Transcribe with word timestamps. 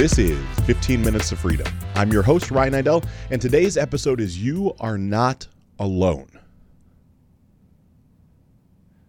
This 0.00 0.16
is 0.16 0.38
15 0.60 1.02
Minutes 1.02 1.30
of 1.30 1.40
Freedom. 1.40 1.66
I'm 1.94 2.10
your 2.10 2.22
host, 2.22 2.50
Ryan 2.50 2.72
Niddel, 2.72 3.04
and 3.30 3.38
today's 3.38 3.76
episode 3.76 4.18
is 4.18 4.42
You 4.42 4.74
Are 4.80 4.96
Not 4.96 5.46
Alone. 5.78 6.40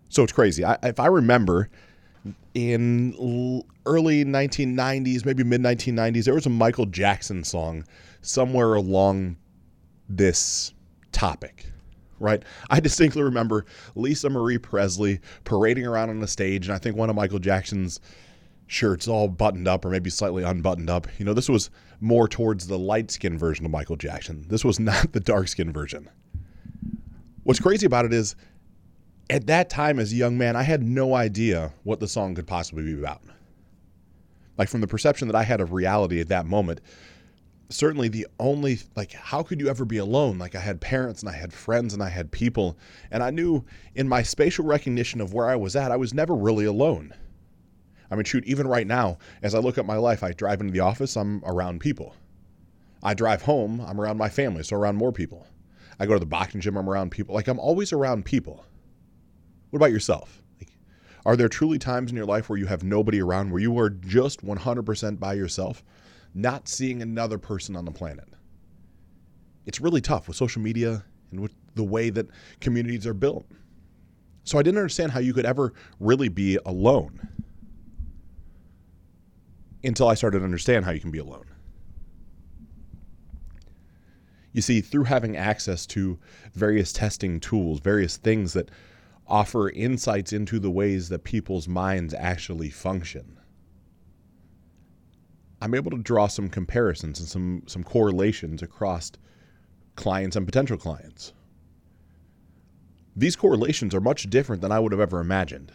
So 0.09 0.21
it's 0.21 0.33
crazy. 0.33 0.65
I, 0.65 0.77
if 0.83 0.99
I 0.99 1.05
remember 1.05 1.69
in 2.55 3.63
early 3.85 4.25
1990s, 4.25 5.23
maybe 5.23 5.45
mid 5.45 5.61
1990s, 5.61 6.25
there 6.25 6.33
was 6.33 6.45
a 6.45 6.49
Michael 6.49 6.87
Jackson 6.87 7.45
song 7.45 7.85
somewhere 8.19 8.73
along 8.73 9.37
this 10.09 10.73
topic 11.13 11.67
right? 12.19 12.43
I 12.69 12.79
distinctly 12.79 13.23
remember 13.23 13.65
Lisa 13.95 14.29
Marie 14.29 14.59
Presley 14.59 15.21
parading 15.43 15.87
around 15.87 16.11
on 16.11 16.19
the 16.19 16.27
stage, 16.27 16.67
and 16.67 16.75
I 16.75 16.77
think 16.77 16.95
one 16.95 17.09
of 17.09 17.15
Michael 17.15 17.39
Jackson's 17.39 17.99
shirts 18.71 19.05
all 19.05 19.27
buttoned 19.27 19.67
up 19.67 19.83
or 19.83 19.89
maybe 19.89 20.09
slightly 20.09 20.43
unbuttoned 20.43 20.89
up. 20.89 21.05
You 21.17 21.25
know, 21.25 21.33
this 21.33 21.49
was 21.49 21.69
more 21.99 22.25
towards 22.25 22.67
the 22.67 22.79
light 22.79 23.11
skinned 23.11 23.37
version 23.37 23.65
of 23.65 23.71
Michael 23.71 23.97
Jackson. 23.97 24.45
This 24.47 24.63
was 24.63 24.79
not 24.79 25.11
the 25.11 25.19
dark 25.19 25.49
skinned 25.49 25.73
version. 25.73 26.09
What's 27.43 27.59
crazy 27.59 27.85
about 27.85 28.05
it 28.05 28.13
is, 28.13 28.35
at 29.29 29.47
that 29.47 29.69
time 29.69 29.99
as 29.99 30.13
a 30.13 30.15
young 30.15 30.37
man, 30.37 30.55
I 30.55 30.63
had 30.63 30.83
no 30.83 31.15
idea 31.15 31.73
what 31.83 31.99
the 31.99 32.07
song 32.07 32.33
could 32.33 32.47
possibly 32.47 32.83
be 32.83 32.93
about. 32.93 33.21
Like, 34.57 34.69
from 34.69 34.81
the 34.81 34.87
perception 34.87 35.27
that 35.27 35.35
I 35.35 35.43
had 35.43 35.59
of 35.59 35.73
reality 35.73 36.21
at 36.21 36.29
that 36.29 36.45
moment, 36.45 36.79
certainly 37.69 38.07
the 38.07 38.27
only 38.39 38.79
like 38.95 39.11
how 39.13 39.41
could 39.43 39.59
you 39.59 39.69
ever 39.69 39.85
be 39.85 39.97
alone 39.97 40.37
like 40.37 40.55
i 40.55 40.59
had 40.59 40.81
parents 40.81 41.21
and 41.21 41.29
i 41.29 41.33
had 41.33 41.53
friends 41.53 41.93
and 41.93 42.03
i 42.03 42.09
had 42.09 42.29
people 42.29 42.77
and 43.11 43.23
i 43.23 43.29
knew 43.29 43.63
in 43.95 44.09
my 44.09 44.21
spatial 44.21 44.65
recognition 44.65 45.21
of 45.21 45.33
where 45.33 45.47
i 45.47 45.55
was 45.55 45.73
at 45.73 45.89
i 45.89 45.95
was 45.95 46.13
never 46.13 46.35
really 46.35 46.65
alone 46.65 47.13
I 48.11 48.15
mean, 48.15 48.25
shoot, 48.25 48.43
even 48.43 48.67
right 48.67 48.85
now, 48.85 49.17
as 49.41 49.55
I 49.55 49.59
look 49.59 49.77
at 49.77 49.85
my 49.85 49.95
life, 49.95 50.21
I 50.21 50.33
drive 50.33 50.59
into 50.59 50.73
the 50.73 50.81
office, 50.81 51.15
I'm 51.15 51.41
around 51.45 51.79
people. 51.79 52.13
I 53.01 53.13
drive 53.13 53.41
home, 53.41 53.79
I'm 53.79 53.99
around 53.99 54.17
my 54.17 54.27
family, 54.27 54.63
so 54.63 54.75
around 54.75 54.97
more 54.97 55.13
people. 55.13 55.47
I 55.97 56.05
go 56.05 56.13
to 56.13 56.19
the 56.19 56.25
boxing 56.25 56.59
gym, 56.59 56.75
I'm 56.75 56.89
around 56.89 57.11
people. 57.11 57.33
Like, 57.33 57.47
I'm 57.47 57.59
always 57.59 57.93
around 57.93 58.25
people. 58.25 58.65
What 59.69 59.77
about 59.77 59.93
yourself? 59.93 60.43
Like, 60.59 60.75
are 61.25 61.37
there 61.37 61.47
truly 61.47 61.79
times 61.79 62.11
in 62.11 62.17
your 62.17 62.25
life 62.25 62.49
where 62.49 62.59
you 62.59 62.65
have 62.65 62.83
nobody 62.83 63.21
around, 63.21 63.49
where 63.49 63.61
you 63.61 63.79
are 63.79 63.89
just 63.89 64.45
100% 64.45 65.19
by 65.19 65.33
yourself, 65.33 65.81
not 66.33 66.67
seeing 66.67 67.01
another 67.01 67.37
person 67.37 67.77
on 67.77 67.85
the 67.85 67.91
planet? 67.91 68.27
It's 69.65 69.79
really 69.79 70.01
tough 70.01 70.27
with 70.27 70.35
social 70.35 70.61
media 70.61 71.05
and 71.31 71.39
with 71.39 71.55
the 71.75 71.83
way 71.83 72.09
that 72.09 72.27
communities 72.59 73.07
are 73.07 73.13
built. 73.13 73.45
So 74.43 74.59
I 74.59 74.63
didn't 74.63 74.79
understand 74.79 75.13
how 75.13 75.21
you 75.21 75.33
could 75.33 75.45
ever 75.45 75.71
really 75.99 76.27
be 76.27 76.57
alone 76.65 77.29
until 79.83 80.07
I 80.07 80.13
started 80.13 80.39
to 80.39 80.45
understand 80.45 80.85
how 80.85 80.91
you 80.91 80.99
can 80.99 81.11
be 81.11 81.19
alone. 81.19 81.45
You 84.53 84.61
see, 84.61 84.81
through 84.81 85.05
having 85.05 85.37
access 85.37 85.85
to 85.87 86.19
various 86.53 86.91
testing 86.91 87.39
tools, 87.39 87.79
various 87.79 88.17
things 88.17 88.53
that 88.53 88.69
offer 89.27 89.69
insights 89.69 90.33
into 90.33 90.59
the 90.59 90.71
ways 90.71 91.09
that 91.09 91.23
people's 91.23 91.67
minds 91.67 92.13
actually 92.13 92.69
function, 92.69 93.39
I'm 95.61 95.73
able 95.73 95.91
to 95.91 95.97
draw 95.97 96.27
some 96.27 96.49
comparisons 96.49 97.19
and 97.19 97.29
some, 97.29 97.63
some 97.67 97.83
correlations 97.83 98.61
across 98.61 99.11
clients 99.95 100.35
and 100.35 100.45
potential 100.45 100.77
clients. 100.77 101.33
These 103.15 103.35
correlations 103.35 103.93
are 103.93 104.01
much 104.01 104.29
different 104.29 104.61
than 104.61 104.71
I 104.71 104.79
would 104.79 104.91
have 104.91 105.01
ever 105.01 105.19
imagined. 105.19 105.71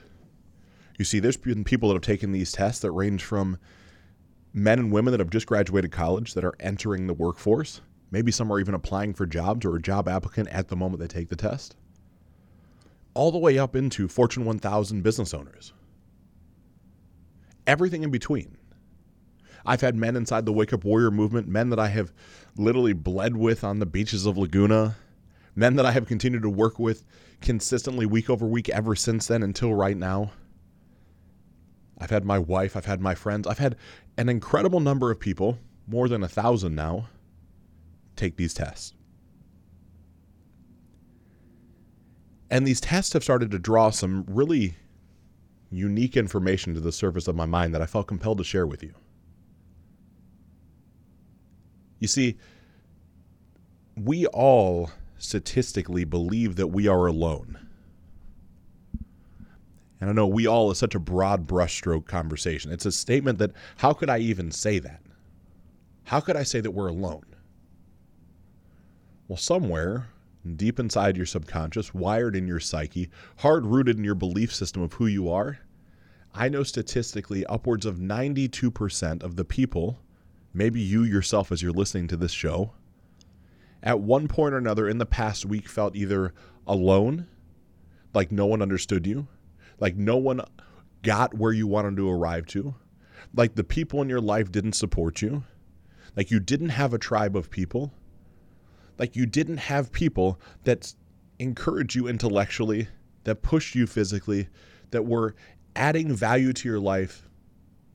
You 0.99 1.05
see, 1.05 1.19
there's 1.19 1.37
been 1.37 1.65
people 1.65 1.91
that 1.91 1.94
have 1.94 2.03
taken 2.03 2.33
these 2.33 2.53
tests 2.53 2.81
that 2.81 2.91
range 2.91 3.23
from 3.23 3.59
men 4.56 4.78
and 4.78 4.91
women 4.91 5.12
that 5.12 5.21
have 5.21 5.28
just 5.28 5.47
graduated 5.47 5.93
college 5.93 6.33
that 6.33 6.43
are 6.44 6.55
entering 6.59 7.06
the 7.06 7.12
workforce. 7.12 7.83
Maybe 8.11 8.33
some 8.33 8.50
are 8.50 8.59
even 8.59 8.75
applying 8.75 9.12
for 9.12 9.27
jobs 9.27 9.67
or 9.67 9.77
a 9.77 9.83
job 9.83 10.09
applicant 10.09 10.49
at 10.49 10.69
the 10.69 10.77
moment 10.77 10.99
they 10.99 11.06
take 11.06 11.28
the 11.28 11.37
test. 11.37 11.77
All 13.12 13.31
the 13.31 13.39
way 13.39 13.59
up 13.59 13.77
into 13.77 14.09
Fortune 14.09 14.47
1000 14.47 15.03
business 15.03 15.34
owners. 15.34 15.75
Everything 17.67 18.03
in 18.03 18.11
between. 18.11 18.56
I've 19.67 19.83
had 19.83 19.94
men 19.94 20.17
inside 20.17 20.47
the 20.47 20.53
Wake 20.55 20.73
Up 20.73 20.84
Warrior 20.84 21.11
movement, 21.11 21.49
men 21.49 21.69
that 21.69 21.78
I 21.78 21.88
have 21.88 22.12
literally 22.56 22.94
bled 22.94 23.37
with 23.37 23.62
on 23.62 23.78
the 23.78 23.87
beaches 23.87 24.25
of 24.25 24.38
Laguna, 24.38 24.97
men 25.55 25.77
that 25.77 25.84
I 25.84 25.93
have 25.93 26.06
continued 26.06 26.43
to 26.44 26.50
work 26.50 26.78
with 26.78 27.05
consistently 27.43 28.06
week 28.06 28.31
over 28.31 28.47
week 28.47 28.71
ever 28.71 28.94
since 28.94 29.27
then 29.27 29.43
until 29.43 29.75
right 29.75 29.97
now. 29.97 30.33
I've 31.99 32.11
had 32.11 32.25
my 32.25 32.38
wife, 32.38 32.77
I've 32.77 32.87
had 32.87 33.00
my 33.00 33.15
friends, 33.15 33.47
I've 33.47 33.59
had 33.59 33.77
an 34.19 34.28
incredible 34.28 34.81
number 34.81 35.10
of 35.10 35.21
people, 35.21 35.59
more 35.87 36.09
than 36.09 36.22
a 36.22 36.28
thousand 36.28 36.75
now, 36.75 37.09
take 38.16 38.37
these 38.37 38.54
tests. 38.54 38.94
And 42.50 42.66
these 42.66 42.81
tests 42.81 43.12
have 43.12 43.25
started 43.25 43.50
to 43.50 43.59
draw 43.59 43.91
some 43.91 44.25
really 44.28 44.75
unique 45.71 46.16
information 46.16 46.75
to 46.75 46.81
the 46.81 46.93
surface 46.93 47.28
of 47.28 47.34
my 47.34 47.47
mind 47.47 47.75
that 47.75 47.82
I 47.82 47.87
felt 47.87 48.06
compelled 48.06 48.38
to 48.38 48.44
share 48.44 48.66
with 48.66 48.82
you. 48.82 48.94
You 51.99 52.09
see, 52.09 52.37
we 53.97 54.26
all 54.26 54.91
statistically 55.19 56.05
believe 56.05 56.56
that 56.56 56.69
we 56.69 56.87
are 56.87 57.06
alone. 57.06 57.59
And 60.01 60.11
I 60.11 60.12
know 60.12 60.27
we 60.27 60.47
all 60.47 60.71
is 60.71 60.79
such 60.79 60.95
a 60.95 61.01
broad 61.01 61.47
brushstroke 61.47 62.07
conversation. 62.07 62.71
It's 62.71 62.87
a 62.87 62.93
statement 62.93 63.39
that 63.39 63.53
how 63.77 63.93
could 63.93 64.11
I 64.11 64.19
even 64.19 64.51
say 64.51 64.79
that? 64.79 65.01
How 66.05 66.21
could 66.21 66.37
I 66.37 66.43
say 66.43 66.61
that 66.61 66.71
we're 66.73 66.89
alone? 66.89 67.25
Well, 69.29 69.39
somewhere 69.39 70.09
deep 70.55 70.79
inside 70.79 71.17
your 71.17 71.27
subconscious, 71.27 71.93
wired 71.93 72.37
in 72.37 72.47
your 72.47 72.61
psyche, 72.61 73.11
hard 73.39 73.67
rooted 73.67 73.97
in 73.97 74.05
your 74.05 74.15
belief 74.15 74.55
system 74.55 74.83
of 74.83 74.93
who 74.95 75.06
you 75.06 75.29
are, 75.29 75.59
I 76.35 76.49
know 76.49 76.62
statistically 76.62 77.45
upwards 77.47 77.87
of 77.87 77.99
92% 77.99 79.23
of 79.23 79.37
the 79.37 79.45
people, 79.45 79.99
maybe 80.53 80.81
you 80.81 81.03
yourself 81.03 81.51
as 81.51 81.62
you're 81.62 81.73
listening 81.73 82.09
to 82.09 82.17
this 82.17 82.33
show, 82.33 82.73
at 83.83 84.01
one 84.01 84.29
point 84.29 84.55
or 84.55 84.59
another 84.59 84.89
in 84.89 84.99
the 84.99 85.06
past 85.06 85.47
week 85.47 85.69
felt 85.69 85.97
either 85.97 86.35
alone, 86.67 87.27
like 88.15 88.31
no 88.31 88.47
one 88.47 88.62
understood 88.62 89.06
you, 89.06 89.27
like 89.78 89.97
no 89.97 90.16
one 90.16 90.41
got 91.03 91.34
where 91.34 91.53
you 91.53 91.66
wanted 91.66 91.97
to 91.97 92.10
arrive 92.10 92.47
to. 92.47 92.75
Like 93.34 93.54
the 93.54 93.64
people 93.64 94.03
in 94.03 94.09
your 94.09 94.20
life 94.20 94.50
didn't 94.50 94.72
support 94.72 95.22
you. 95.22 95.44
Like 96.16 96.31
you 96.31 96.41
didn't 96.41 96.70
have 96.70 96.94
a 96.94 96.98
tribe 96.98 97.37
of 97.37 97.50
people. 97.50 97.92
Like 98.98 99.14
you 99.14 99.26
didn't 99.26 99.59
have 99.59 99.92
people 99.92 100.41
that 100.64 100.94
encouraged 101.38 101.94
you 101.94 102.09
intellectually, 102.09 102.88
that 103.25 103.42
pushed 103.42 103.75
you 103.75 103.87
physically, 103.87 104.48
that 104.91 105.04
were 105.04 105.34
adding 105.75 106.14
value 106.14 106.53
to 106.54 106.69
your 106.69 106.81
life 106.81 107.28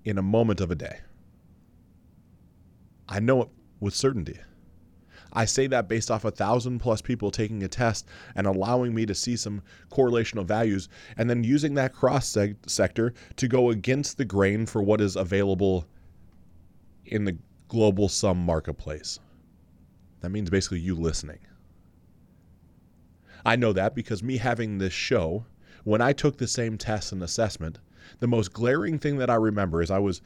in 0.05 0.17
a 0.17 0.21
moment 0.21 0.61
of 0.61 0.69
a 0.69 0.75
day. 0.75 0.99
I 3.09 3.19
know 3.19 3.41
it 3.41 3.49
with 3.79 3.95
certainty. 3.95 4.39
I 5.33 5.45
say 5.45 5.67
that 5.67 5.87
based 5.87 6.11
off 6.11 6.25
a 6.25 6.31
thousand 6.31 6.79
plus 6.79 7.01
people 7.01 7.31
taking 7.31 7.63
a 7.63 7.67
test 7.67 8.07
and 8.35 8.45
allowing 8.45 8.93
me 8.93 9.05
to 9.05 9.15
see 9.15 9.37
some 9.37 9.61
correlational 9.89 10.45
values, 10.45 10.89
and 11.17 11.29
then 11.29 11.43
using 11.43 11.73
that 11.75 11.93
cross 11.93 12.37
sector 12.67 13.13
to 13.37 13.47
go 13.47 13.69
against 13.69 14.17
the 14.17 14.25
grain 14.25 14.65
for 14.65 14.81
what 14.83 15.01
is 15.01 15.15
available 15.15 15.85
in 17.05 17.25
the 17.25 17.37
global 17.67 18.09
sum 18.09 18.37
marketplace. 18.37 19.19
That 20.19 20.31
means 20.31 20.49
basically 20.49 20.79
you 20.79 20.95
listening. 20.95 21.39
I 23.45 23.55
know 23.55 23.73
that 23.73 23.95
because 23.95 24.21
me 24.21 24.37
having 24.37 24.77
this 24.77 24.93
show, 24.93 25.45
when 25.83 26.01
I 26.01 26.13
took 26.13 26.37
the 26.37 26.47
same 26.47 26.77
test 26.77 27.11
and 27.11 27.23
assessment, 27.23 27.79
the 28.19 28.27
most 28.27 28.53
glaring 28.53 28.99
thing 28.99 29.17
that 29.17 29.29
I 29.29 29.35
remember 29.35 29.81
is 29.81 29.89
I 29.89 29.99
was 29.99 30.21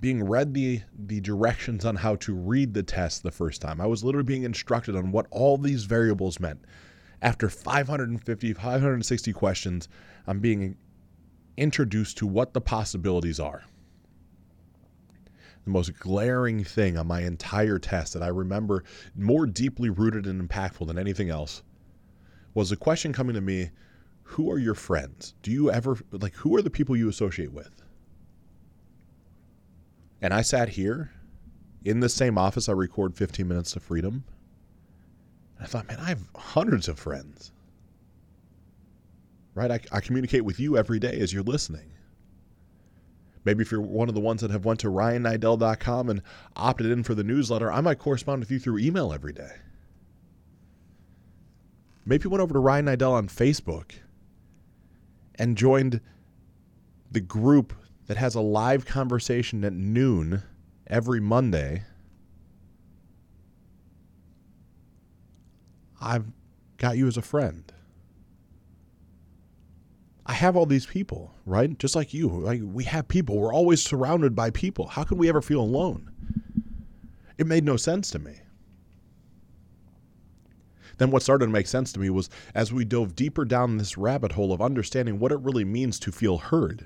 being 0.00 0.24
read 0.24 0.54
the 0.54 0.82
the 1.06 1.20
directions 1.20 1.84
on 1.84 1.96
how 1.96 2.16
to 2.16 2.34
read 2.34 2.74
the 2.74 2.82
test 2.82 3.22
the 3.22 3.30
first 3.30 3.60
time. 3.60 3.80
I 3.80 3.86
was 3.86 4.02
literally 4.02 4.24
being 4.24 4.44
instructed 4.44 4.96
on 4.96 5.12
what 5.12 5.26
all 5.30 5.58
these 5.58 5.84
variables 5.84 6.40
meant. 6.40 6.64
After 7.22 7.50
550, 7.50 8.54
560 8.54 9.32
questions, 9.32 9.88
I'm 10.26 10.40
being 10.40 10.76
introduced 11.56 12.16
to 12.18 12.26
what 12.26 12.54
the 12.54 12.60
possibilities 12.60 13.38
are. 13.38 13.64
The 15.64 15.70
most 15.70 15.98
glaring 15.98 16.64
thing 16.64 16.96
on 16.96 17.06
my 17.06 17.20
entire 17.20 17.78
test 17.78 18.14
that 18.14 18.22
I 18.22 18.28
remember 18.28 18.84
more 19.14 19.46
deeply 19.46 19.90
rooted 19.90 20.26
and 20.26 20.48
impactful 20.48 20.86
than 20.86 20.98
anything 20.98 21.28
else 21.28 21.62
was 22.54 22.72
a 22.72 22.76
question 22.76 23.12
coming 23.12 23.34
to 23.34 23.42
me, 23.42 23.70
who 24.22 24.50
are 24.50 24.58
your 24.58 24.74
friends? 24.74 25.34
Do 25.42 25.50
you 25.50 25.70
ever 25.70 25.98
like 26.12 26.34
who 26.34 26.56
are 26.56 26.62
the 26.62 26.70
people 26.70 26.96
you 26.96 27.08
associate 27.08 27.52
with? 27.52 27.79
And 30.22 30.34
I 30.34 30.42
sat 30.42 30.70
here 30.70 31.10
in 31.84 32.00
the 32.00 32.08
same 32.08 32.36
office 32.36 32.68
I 32.68 32.72
record 32.72 33.16
15 33.16 33.46
Minutes 33.46 33.72
to 33.72 33.80
Freedom. 33.80 34.24
I 35.60 35.66
thought, 35.66 35.88
man, 35.88 35.98
I 36.00 36.08
have 36.08 36.22
hundreds 36.34 36.88
of 36.88 36.98
friends. 36.98 37.52
Right? 39.54 39.70
I, 39.70 39.80
I 39.92 40.00
communicate 40.00 40.44
with 40.44 40.60
you 40.60 40.76
every 40.76 40.98
day 40.98 41.18
as 41.20 41.32
you're 41.32 41.42
listening. 41.42 41.90
Maybe 43.44 43.62
if 43.62 43.70
you're 43.70 43.80
one 43.80 44.08
of 44.08 44.14
the 44.14 44.20
ones 44.20 44.42
that 44.42 44.50
have 44.50 44.64
went 44.64 44.80
to 44.80 44.88
ryanniddel.com 44.88 46.10
and 46.10 46.22
opted 46.56 46.86
in 46.86 47.02
for 47.02 47.14
the 47.14 47.24
newsletter, 47.24 47.72
I 47.72 47.80
might 47.80 47.98
correspond 47.98 48.40
with 48.40 48.50
you 48.50 48.58
through 48.58 48.78
email 48.78 49.12
every 49.12 49.32
day. 49.32 49.52
Maybe 52.04 52.24
you 52.24 52.30
went 52.30 52.42
over 52.42 52.52
to 52.52 52.58
Ryan 52.58 52.88
on 52.88 53.28
Facebook 53.28 53.92
and 55.36 55.56
joined 55.56 56.00
the 57.10 57.20
group 57.20 57.72
that 58.10 58.16
has 58.16 58.34
a 58.34 58.40
live 58.40 58.84
conversation 58.84 59.64
at 59.64 59.72
noon 59.72 60.42
every 60.88 61.20
Monday. 61.20 61.84
I've 66.00 66.24
got 66.76 66.96
you 66.96 67.06
as 67.06 67.16
a 67.16 67.22
friend. 67.22 67.72
I 70.26 70.32
have 70.32 70.56
all 70.56 70.66
these 70.66 70.86
people, 70.86 71.32
right? 71.46 71.78
Just 71.78 71.94
like 71.94 72.12
you. 72.12 72.26
Like 72.26 72.60
we 72.64 72.82
have 72.82 73.06
people. 73.06 73.38
We're 73.38 73.54
always 73.54 73.80
surrounded 73.80 74.34
by 74.34 74.50
people. 74.50 74.88
How 74.88 75.04
can 75.04 75.16
we 75.16 75.28
ever 75.28 75.40
feel 75.40 75.60
alone? 75.60 76.10
It 77.38 77.46
made 77.46 77.62
no 77.62 77.76
sense 77.76 78.10
to 78.10 78.18
me. 78.18 78.40
Then 80.98 81.12
what 81.12 81.22
started 81.22 81.46
to 81.46 81.52
make 81.52 81.68
sense 81.68 81.92
to 81.92 82.00
me 82.00 82.10
was 82.10 82.28
as 82.56 82.72
we 82.72 82.84
dove 82.84 83.14
deeper 83.14 83.44
down 83.44 83.76
this 83.76 83.96
rabbit 83.96 84.32
hole 84.32 84.52
of 84.52 84.60
understanding 84.60 85.20
what 85.20 85.30
it 85.30 85.38
really 85.38 85.64
means 85.64 86.00
to 86.00 86.10
feel 86.10 86.38
heard, 86.38 86.84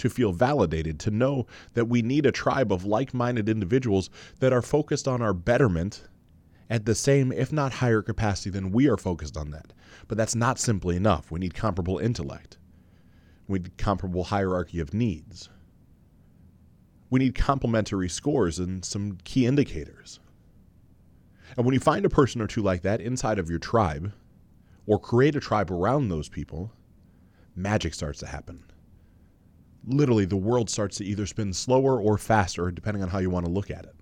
to 0.00 0.10
feel 0.10 0.32
validated, 0.32 0.98
to 1.00 1.10
know 1.10 1.46
that 1.74 1.86
we 1.86 2.02
need 2.02 2.26
a 2.26 2.32
tribe 2.32 2.72
of 2.72 2.84
like 2.84 3.14
minded 3.14 3.48
individuals 3.48 4.10
that 4.40 4.52
are 4.52 4.62
focused 4.62 5.06
on 5.06 5.22
our 5.22 5.32
betterment 5.32 6.02
at 6.68 6.84
the 6.84 6.94
same, 6.94 7.32
if 7.32 7.52
not 7.52 7.74
higher 7.74 8.02
capacity 8.02 8.50
than 8.50 8.72
we 8.72 8.88
are 8.88 8.96
focused 8.96 9.36
on 9.36 9.50
that. 9.50 9.72
But 10.08 10.18
that's 10.18 10.34
not 10.34 10.58
simply 10.58 10.96
enough. 10.96 11.30
We 11.30 11.40
need 11.40 11.54
comparable 11.54 11.98
intellect. 11.98 12.58
We 13.48 13.58
need 13.58 13.76
comparable 13.76 14.24
hierarchy 14.24 14.80
of 14.80 14.94
needs. 14.94 15.48
We 17.10 17.18
need 17.18 17.34
complementary 17.34 18.08
scores 18.08 18.58
and 18.58 18.84
some 18.84 19.18
key 19.24 19.46
indicators. 19.46 20.20
And 21.56 21.66
when 21.66 21.74
you 21.74 21.80
find 21.80 22.04
a 22.04 22.10
person 22.10 22.40
or 22.40 22.46
two 22.46 22.62
like 22.62 22.82
that 22.82 23.00
inside 23.00 23.38
of 23.40 23.50
your 23.50 23.58
tribe, 23.58 24.12
or 24.86 24.98
create 24.98 25.36
a 25.36 25.40
tribe 25.40 25.70
around 25.70 26.08
those 26.08 26.28
people, 26.28 26.72
magic 27.56 27.94
starts 27.94 28.20
to 28.20 28.26
happen. 28.26 28.62
Literally, 29.86 30.24
the 30.24 30.36
world 30.36 30.68
starts 30.68 30.98
to 30.98 31.04
either 31.04 31.26
spin 31.26 31.52
slower 31.52 32.00
or 32.00 32.18
faster, 32.18 32.70
depending 32.70 33.02
on 33.02 33.08
how 33.08 33.18
you 33.18 33.30
want 33.30 33.46
to 33.46 33.52
look 33.52 33.70
at 33.70 33.84
it. 33.84 33.94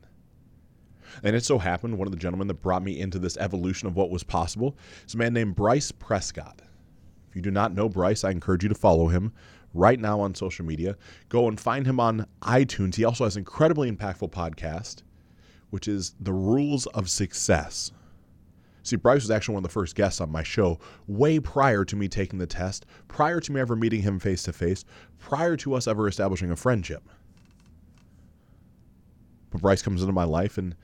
And 1.23 1.35
it 1.35 1.45
so 1.45 1.59
happened, 1.59 1.97
one 1.97 2.07
of 2.07 2.13
the 2.13 2.19
gentlemen 2.19 2.49
that 2.49 2.63
brought 2.63 2.83
me 2.83 3.01
into 3.01 3.19
this 3.19 3.37
evolution 3.39 3.89
of 3.89 3.97
what 3.97 4.11
was 4.11 4.23
possible 4.23 4.77
is 5.07 5.15
a 5.15 5.19
man 5.19 5.33
named 5.33 5.57
Bryce 5.57 5.91
Prescott. 5.91 6.61
If 7.29 7.37
you 7.37 7.43
do 7.43 7.51
not 7.51 7.75
know 7.75 7.89
Bryce, 7.89 8.25
I 8.25 8.31
encourage 8.31 8.63
you 8.63 8.69
to 8.69 8.75
follow 8.75 9.09
him 9.09 9.33
right 9.73 9.99
now 9.99 10.21
on 10.21 10.35
social 10.35 10.65
media. 10.65 10.97
Go 11.29 11.49
and 11.49 11.59
find 11.59 11.87
him 11.87 12.01
on 12.01 12.27
iTunes. 12.43 12.97
He 12.97 13.05
also 13.05 13.25
has 13.25 13.37
an 13.37 13.41
incredibly 13.41 13.91
impactful 13.91 14.31
podcast 14.31 15.03
which 15.71 15.89
is 15.89 16.15
the 16.21 16.33
rules 16.33 16.87
of 16.89 17.11
success. 17.11 17.93
See, 18.89 18.97
Bryce 18.97 19.21
was 19.21 19.31
actually 19.31 19.55
one 19.55 19.65
of 19.65 19.69
the 19.69 19.73
first 19.73 19.95
guests 19.95 20.19
on 20.21 20.33
my 20.33 20.43
show 20.43 20.79
way 21.07 21.39
prior 21.39 21.85
to 21.85 21.95
me 21.95 22.09
taking 22.09 22.39
the 22.39 22.47
test, 22.47 22.87
prior 23.07 23.39
to 23.39 23.53
me 23.53 23.61
ever 23.61 23.77
meeting 23.77 24.01
him 24.01 24.19
face 24.19 24.43
to 24.45 24.53
face, 24.53 24.83
prior 25.19 25.59
to 25.59 25.75
us 25.75 25.87
ever 25.87 26.09
establishing 26.09 26.51
a 26.51 26.57
friendship. 26.57 27.07
But 29.51 29.61
Bryce 29.61 29.83
comes 29.83 30.01
into 30.01 30.15
my 30.15 30.25
life 30.25 30.57
and 30.57 30.75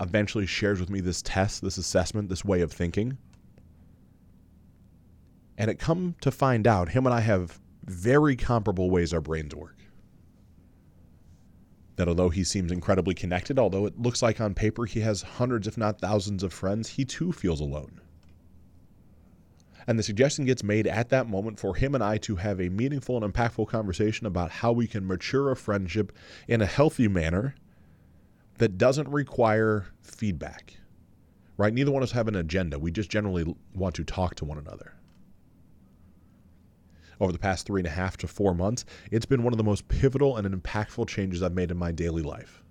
eventually 0.00 0.46
shares 0.46 0.80
with 0.80 0.90
me 0.90 1.00
this 1.00 1.22
test, 1.22 1.62
this 1.62 1.78
assessment, 1.78 2.28
this 2.28 2.44
way 2.44 2.60
of 2.60 2.72
thinking. 2.72 3.18
And 5.56 5.70
it 5.70 5.78
come 5.78 6.16
to 6.22 6.32
find 6.32 6.66
out 6.66 6.88
him 6.88 7.06
and 7.06 7.14
I 7.14 7.20
have 7.20 7.60
very 7.84 8.34
comparable 8.34 8.90
ways 8.90 9.14
our 9.14 9.20
brains 9.20 9.54
work 9.54 9.83
that 11.96 12.08
although 12.08 12.30
he 12.30 12.44
seems 12.44 12.72
incredibly 12.72 13.14
connected, 13.14 13.58
although 13.58 13.86
it 13.86 14.00
looks 14.00 14.22
like 14.22 14.40
on 14.40 14.54
paper 14.54 14.84
he 14.84 15.00
has 15.00 15.22
hundreds, 15.22 15.66
if 15.66 15.78
not 15.78 16.00
thousands, 16.00 16.42
of 16.42 16.52
friends, 16.52 16.90
he 16.90 17.04
too 17.04 17.32
feels 17.32 17.60
alone. 17.60 18.00
And 19.86 19.98
the 19.98 20.02
suggestion 20.02 20.46
gets 20.46 20.64
made 20.64 20.86
at 20.86 21.10
that 21.10 21.28
moment 21.28 21.60
for 21.60 21.74
him 21.74 21.94
and 21.94 22.02
I 22.02 22.16
to 22.18 22.36
have 22.36 22.60
a 22.60 22.70
meaningful 22.70 23.22
and 23.22 23.32
impactful 23.32 23.68
conversation 23.68 24.26
about 24.26 24.50
how 24.50 24.72
we 24.72 24.86
can 24.86 25.06
mature 25.06 25.50
a 25.50 25.56
friendship 25.56 26.12
in 26.48 26.62
a 26.62 26.66
healthy 26.66 27.06
manner 27.06 27.54
that 28.58 28.78
doesn't 28.78 29.08
require 29.08 29.86
feedback. 30.00 30.78
Right? 31.56 31.72
Neither 31.72 31.92
one 31.92 32.02
of 32.02 32.08
us 32.08 32.12
have 32.12 32.28
an 32.28 32.34
agenda. 32.34 32.78
We 32.78 32.90
just 32.90 33.10
generally 33.10 33.54
want 33.74 33.94
to 33.96 34.04
talk 34.04 34.34
to 34.36 34.44
one 34.44 34.58
another 34.58 34.94
over 37.20 37.32
the 37.32 37.38
past 37.38 37.66
three 37.66 37.80
and 37.80 37.86
a 37.86 37.90
half 37.90 38.16
to 38.18 38.26
four 38.26 38.54
months, 38.54 38.84
it's 39.10 39.26
been 39.26 39.42
one 39.42 39.52
of 39.52 39.58
the 39.58 39.64
most 39.64 39.88
pivotal 39.88 40.36
and 40.36 40.62
impactful 40.62 41.08
changes 41.08 41.42
I've 41.42 41.54
made 41.54 41.70
in 41.70 41.76
my 41.76 41.92
daily 41.92 42.22
life. 42.22 42.62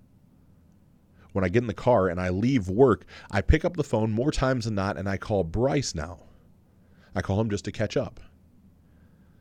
When 1.32 1.44
I 1.44 1.48
get 1.48 1.62
in 1.62 1.66
the 1.66 1.74
car 1.74 2.08
and 2.08 2.20
I 2.20 2.28
leave 2.28 2.68
work, 2.68 3.04
I 3.30 3.40
pick 3.40 3.64
up 3.64 3.76
the 3.76 3.82
phone 3.82 4.12
more 4.12 4.30
times 4.30 4.66
than 4.66 4.74
not 4.76 4.96
and 4.96 5.08
I 5.08 5.16
call 5.16 5.42
Bryce 5.42 5.94
now. 5.94 6.20
I 7.14 7.22
call 7.22 7.40
him 7.40 7.50
just 7.50 7.64
to 7.64 7.72
catch 7.72 7.96
up. 7.96 8.20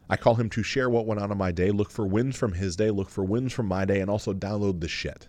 I 0.10 0.18
call 0.18 0.36
him 0.36 0.50
to 0.52 0.64
share 0.64 0.90
what 0.90 1.06
went 1.06 1.22
on 1.22 1.32
in 1.32 1.38
my 1.38 1.52
day, 1.52 1.72
look 1.72 1.90
for 1.90 2.06
wins 2.06 2.36
from 2.36 2.54
his 2.54 2.76
day, 2.76 2.92
look 2.92 3.10
for 3.10 3.24
wins 3.24 3.54
from 3.54 3.68
my 3.68 3.86
day, 3.86 4.00
and 4.00 4.10
also 4.10 4.34
download 4.34 4.80
the 4.80 4.88
shit. 4.88 5.28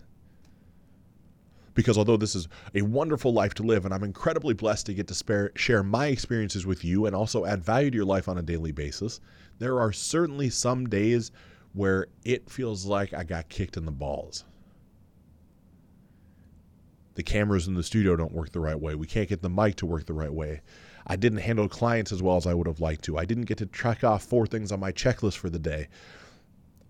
Because 1.75 1.97
although 1.97 2.17
this 2.17 2.35
is 2.35 2.47
a 2.73 2.81
wonderful 2.81 3.33
life 3.33 3.53
to 3.55 3.63
live, 3.63 3.85
and 3.85 3.93
I'm 3.93 4.03
incredibly 4.03 4.53
blessed 4.53 4.87
to 4.87 4.93
get 4.93 5.07
to 5.07 5.13
spare, 5.13 5.51
share 5.55 5.83
my 5.83 6.07
experiences 6.07 6.65
with 6.65 6.83
you 6.83 7.05
and 7.05 7.15
also 7.15 7.45
add 7.45 7.63
value 7.63 7.91
to 7.91 7.95
your 7.95 8.05
life 8.05 8.27
on 8.27 8.37
a 8.37 8.41
daily 8.41 8.71
basis, 8.71 9.19
there 9.59 9.79
are 9.79 9.91
certainly 9.91 10.49
some 10.49 10.87
days 10.87 11.31
where 11.73 12.07
it 12.23 12.49
feels 12.49 12.85
like 12.85 13.13
I 13.13 13.23
got 13.23 13.49
kicked 13.49 13.77
in 13.77 13.85
the 13.85 13.91
balls. 13.91 14.45
The 17.15 17.23
cameras 17.23 17.67
in 17.67 17.75
the 17.75 17.83
studio 17.83 18.15
don't 18.15 18.33
work 18.33 18.51
the 18.51 18.59
right 18.59 18.79
way. 18.79 18.95
We 18.95 19.07
can't 19.07 19.29
get 19.29 19.41
the 19.41 19.49
mic 19.49 19.75
to 19.77 19.85
work 19.85 20.05
the 20.05 20.13
right 20.13 20.33
way. 20.33 20.61
I 21.07 21.17
didn't 21.17 21.39
handle 21.39 21.69
clients 21.69 22.11
as 22.11 22.21
well 22.23 22.37
as 22.37 22.47
I 22.47 22.53
would 22.53 22.67
have 22.67 22.79
liked 22.79 23.03
to. 23.05 23.17
I 23.17 23.25
didn't 23.25 23.45
get 23.45 23.57
to 23.59 23.65
check 23.67 24.03
off 24.03 24.23
four 24.23 24.47
things 24.47 24.71
on 24.71 24.79
my 24.79 24.91
checklist 24.91 25.37
for 25.37 25.49
the 25.49 25.59
day. 25.59 25.87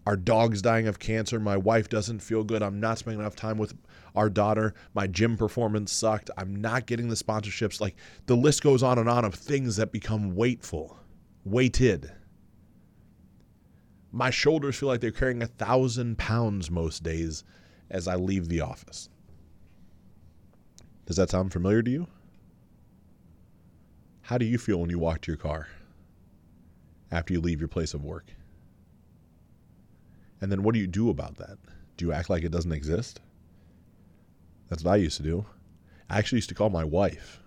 Our 0.08 0.16
dog's 0.16 0.62
dying 0.62 0.88
of 0.88 1.00
cancer. 1.00 1.40
My 1.40 1.58
wife 1.58 1.90
doesn't 1.90 2.20
feel 2.20 2.44
good. 2.44 2.62
I'm 2.62 2.80
not 2.80 3.00
spending 3.00 3.20
enough 3.20 3.36
time 3.36 3.58
with 3.58 3.74
our 4.16 4.30
daughter. 4.30 4.74
My 4.94 5.08
gym 5.08 5.38
performance 5.38 5.92
sucked. 5.92 6.30
I'm 6.38 6.56
not 6.56 6.86
getting 6.86 7.10
the 7.10 7.16
sponsorships. 7.16 7.82
Like 7.82 7.96
the 8.26 8.36
list 8.36 8.64
goes 8.64 8.84
on 8.84 8.98
and 8.98 9.10
on 9.10 9.26
of 9.26 9.36
things 9.36 9.76
that 9.78 9.92
become 9.92 10.36
weightful, 10.36 10.96
weighted. 11.44 12.12
My 14.12 14.30
shoulders 14.30 14.78
feel 14.78 14.88
like 14.88 15.02
they're 15.02 15.12
carrying 15.12 15.44
a 15.44 15.48
thousand 15.48 16.18
pounds 16.18 16.72
most 16.72 17.04
days 17.04 17.44
as 17.90 18.08
I 18.08 18.16
leave 18.16 18.48
the 18.48 18.62
office. 18.62 19.10
Does 21.06 21.18
that 21.18 21.30
sound 21.30 21.52
familiar 21.52 21.84
to 21.84 21.92
you? 21.92 22.08
How 24.22 24.38
do 24.38 24.46
you 24.46 24.58
feel 24.58 24.80
when 24.80 24.90
you 24.90 24.98
walk 24.98 25.22
to 25.22 25.32
your 25.32 25.38
car 25.38 25.68
after 27.12 27.34
you 27.34 27.42
leave 27.42 27.60
your 27.60 27.68
place 27.68 27.94
of 27.94 28.04
work? 28.04 28.26
And 30.42 30.52
then 30.52 30.64
what 30.64 30.74
do 30.74 30.80
you 30.80 30.88
do 30.88 31.10
about 31.10 31.38
that? 31.38 31.58
Do 31.98 32.06
you 32.06 32.12
act 32.12 32.30
like 32.30 32.44
it 32.44 32.52
doesn't 32.52 32.72
exist? 32.72 33.20
That's 34.70 34.84
what 34.84 34.94
I 34.94 34.98
used 34.98 35.18
to 35.18 35.24
do. 35.24 35.46
I 36.10 36.18
actually 36.18 36.38
used 36.38 36.50
to 36.50 36.56
call 36.56 36.70
my 36.70 36.84
wife 36.84 37.42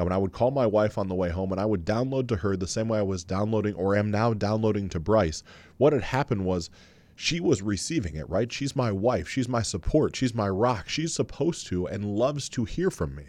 and 0.00 0.06
when 0.06 0.14
I 0.14 0.18
would 0.18 0.32
call 0.32 0.50
my 0.50 0.64
wife 0.64 0.96
on 0.96 1.08
the 1.08 1.14
way 1.14 1.28
home 1.28 1.52
and 1.52 1.60
I 1.60 1.66
would 1.66 1.84
download 1.84 2.26
to 2.28 2.36
her 2.36 2.56
the 2.56 2.66
same 2.66 2.88
way 2.88 3.00
I 3.00 3.02
was 3.02 3.22
downloading 3.22 3.74
or 3.74 3.94
am 3.94 4.10
now 4.10 4.32
downloading 4.32 4.88
to 4.88 4.98
Bryce, 4.98 5.42
what 5.76 5.92
had 5.92 6.04
happened 6.04 6.46
was 6.46 6.70
she 7.14 7.38
was 7.38 7.60
receiving 7.60 8.14
it, 8.16 8.26
right? 8.26 8.50
She's 8.50 8.74
my 8.74 8.90
wife. 8.90 9.28
She's 9.28 9.46
my 9.46 9.60
support. 9.60 10.16
She's 10.16 10.34
my 10.34 10.48
rock. 10.48 10.88
She's 10.88 11.12
supposed 11.12 11.66
to 11.66 11.86
and 11.86 12.16
loves 12.16 12.48
to 12.48 12.64
hear 12.64 12.90
from 12.90 13.14
me. 13.14 13.26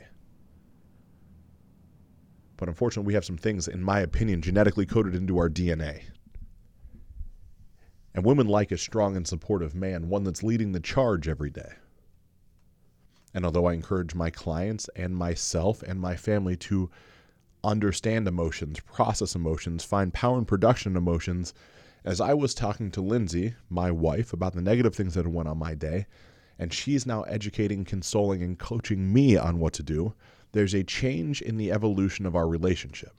But 2.55 2.69
unfortunately, 2.69 3.07
we 3.07 3.15
have 3.15 3.25
some 3.25 3.37
things, 3.37 3.67
in 3.67 3.83
my 3.83 3.99
opinion, 3.99 4.41
genetically 4.41 4.85
coded 4.85 5.13
into 5.13 5.37
our 5.39 5.49
DNA. 5.49 6.03
And 8.13 8.25
women 8.25 8.47
like 8.47 8.71
a 8.71 8.77
strong 8.77 9.15
and 9.15 9.25
supportive 9.25 9.73
man, 9.73 10.09
one 10.09 10.23
that's 10.23 10.43
leading 10.43 10.73
the 10.73 10.79
charge 10.79 11.27
every 11.27 11.49
day. 11.49 11.73
And 13.33 13.45
although 13.45 13.67
I 13.67 13.73
encourage 13.73 14.13
my 14.13 14.29
clients 14.29 14.89
and 14.95 15.15
myself 15.15 15.81
and 15.83 15.99
my 15.99 16.17
family 16.17 16.57
to 16.57 16.89
understand 17.63 18.27
emotions, 18.27 18.79
process 18.81 19.35
emotions, 19.35 19.83
find 19.85 20.13
power 20.13 20.37
in 20.37 20.45
production 20.45 20.97
emotions, 20.97 21.53
as 22.03 22.19
I 22.19 22.33
was 22.33 22.53
talking 22.53 22.91
to 22.91 23.01
Lindsay, 23.01 23.55
my 23.69 23.91
wife, 23.91 24.33
about 24.33 24.53
the 24.53 24.61
negative 24.61 24.95
things 24.95 25.13
that 25.13 25.27
went 25.27 25.47
on 25.47 25.57
my 25.57 25.75
day, 25.75 26.07
and 26.59 26.73
she's 26.73 27.05
now 27.05 27.21
educating, 27.23 27.85
consoling, 27.85 28.43
and 28.43 28.59
coaching 28.59 29.13
me 29.13 29.37
on 29.37 29.59
what 29.59 29.73
to 29.73 29.83
do, 29.83 30.13
there's 30.51 30.73
a 30.73 30.83
change 30.83 31.41
in 31.41 31.57
the 31.57 31.71
evolution 31.71 32.25
of 32.25 32.35
our 32.35 32.47
relationship. 32.47 33.15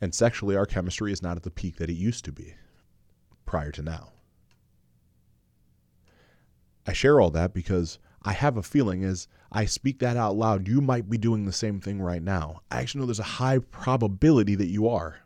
And 0.00 0.14
sexually, 0.14 0.54
our 0.54 0.66
chemistry 0.66 1.10
is 1.10 1.22
not 1.22 1.36
at 1.36 1.42
the 1.42 1.50
peak 1.50 1.76
that 1.76 1.90
it 1.90 1.94
used 1.94 2.24
to 2.26 2.32
be 2.32 2.54
prior 3.48 3.72
to 3.72 3.82
now. 3.82 4.12
I 6.86 6.92
share 6.92 7.18
all 7.18 7.30
that 7.30 7.54
because 7.54 7.98
I 8.22 8.32
have 8.32 8.58
a 8.58 8.62
feeling 8.62 9.04
as 9.04 9.26
I 9.50 9.64
speak 9.64 10.00
that 10.00 10.18
out 10.18 10.36
loud, 10.36 10.68
you 10.68 10.82
might 10.82 11.08
be 11.08 11.16
doing 11.16 11.46
the 11.46 11.52
same 11.52 11.80
thing 11.80 12.00
right 12.00 12.22
now. 12.22 12.60
I 12.70 12.80
actually 12.80 13.00
know 13.00 13.06
there's 13.06 13.18
a 13.18 13.38
high 13.40 13.58
probability 13.58 14.54
that 14.54 14.68
you 14.68 14.86
are. 14.86 15.20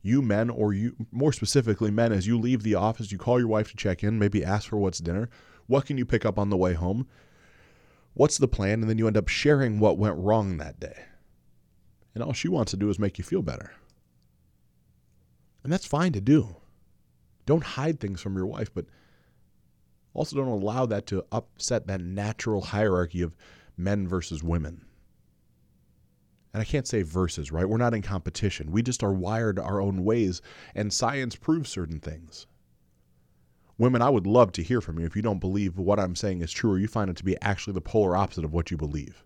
You 0.00 0.22
men, 0.22 0.48
or 0.48 0.72
you 0.72 0.94
more 1.10 1.32
specifically 1.32 1.90
men, 1.90 2.12
as 2.12 2.26
you 2.26 2.38
leave 2.38 2.62
the 2.62 2.76
office, 2.76 3.10
you 3.10 3.18
call 3.18 3.40
your 3.40 3.48
wife 3.48 3.70
to 3.72 3.76
check 3.76 4.04
in, 4.04 4.18
maybe 4.18 4.44
ask 4.44 4.68
for 4.68 4.78
what's 4.78 5.00
dinner. 5.00 5.28
What 5.66 5.86
can 5.86 5.98
you 5.98 6.06
pick 6.06 6.24
up 6.24 6.38
on 6.38 6.50
the 6.50 6.56
way 6.56 6.74
home? 6.74 7.08
What's 8.14 8.38
the 8.38 8.48
plan? 8.48 8.80
And 8.80 8.88
then 8.88 8.98
you 8.98 9.08
end 9.08 9.16
up 9.16 9.28
sharing 9.28 9.80
what 9.80 9.98
went 9.98 10.16
wrong 10.16 10.56
that 10.56 10.78
day. 10.78 11.04
And 12.14 12.22
all 12.22 12.32
she 12.32 12.48
wants 12.48 12.70
to 12.70 12.76
do 12.76 12.88
is 12.90 12.98
make 12.98 13.18
you 13.18 13.24
feel 13.24 13.42
better. 13.42 13.72
And 15.64 15.72
that's 15.72 15.86
fine 15.86 16.12
to 16.12 16.20
do. 16.20 16.56
Don't 17.46 17.64
hide 17.64 18.00
things 18.00 18.20
from 18.20 18.36
your 18.36 18.46
wife, 18.46 18.72
but 18.72 18.86
also 20.12 20.36
don't 20.36 20.48
allow 20.48 20.86
that 20.86 21.06
to 21.06 21.24
upset 21.32 21.86
that 21.86 22.00
natural 22.00 22.60
hierarchy 22.60 23.22
of 23.22 23.36
men 23.76 24.08
versus 24.08 24.42
women. 24.42 24.84
And 26.52 26.60
I 26.60 26.64
can't 26.64 26.88
say 26.88 27.02
versus, 27.02 27.52
right? 27.52 27.68
We're 27.68 27.76
not 27.76 27.94
in 27.94 28.02
competition. 28.02 28.72
We 28.72 28.82
just 28.82 29.04
are 29.04 29.12
wired 29.12 29.58
our 29.58 29.80
own 29.80 30.04
ways, 30.04 30.42
and 30.74 30.92
science 30.92 31.36
proves 31.36 31.70
certain 31.70 32.00
things. 32.00 32.46
Women, 33.78 34.02
I 34.02 34.10
would 34.10 34.26
love 34.26 34.52
to 34.52 34.62
hear 34.62 34.80
from 34.80 34.98
you 34.98 35.06
if 35.06 35.16
you 35.16 35.22
don't 35.22 35.38
believe 35.38 35.78
what 35.78 35.98
I'm 35.98 36.16
saying 36.16 36.42
is 36.42 36.52
true 36.52 36.72
or 36.72 36.78
you 36.78 36.88
find 36.88 37.08
it 37.08 37.16
to 37.16 37.24
be 37.24 37.40
actually 37.40 37.74
the 37.74 37.80
polar 37.80 38.16
opposite 38.16 38.44
of 38.44 38.52
what 38.52 38.70
you 38.70 38.76
believe. 38.76 39.24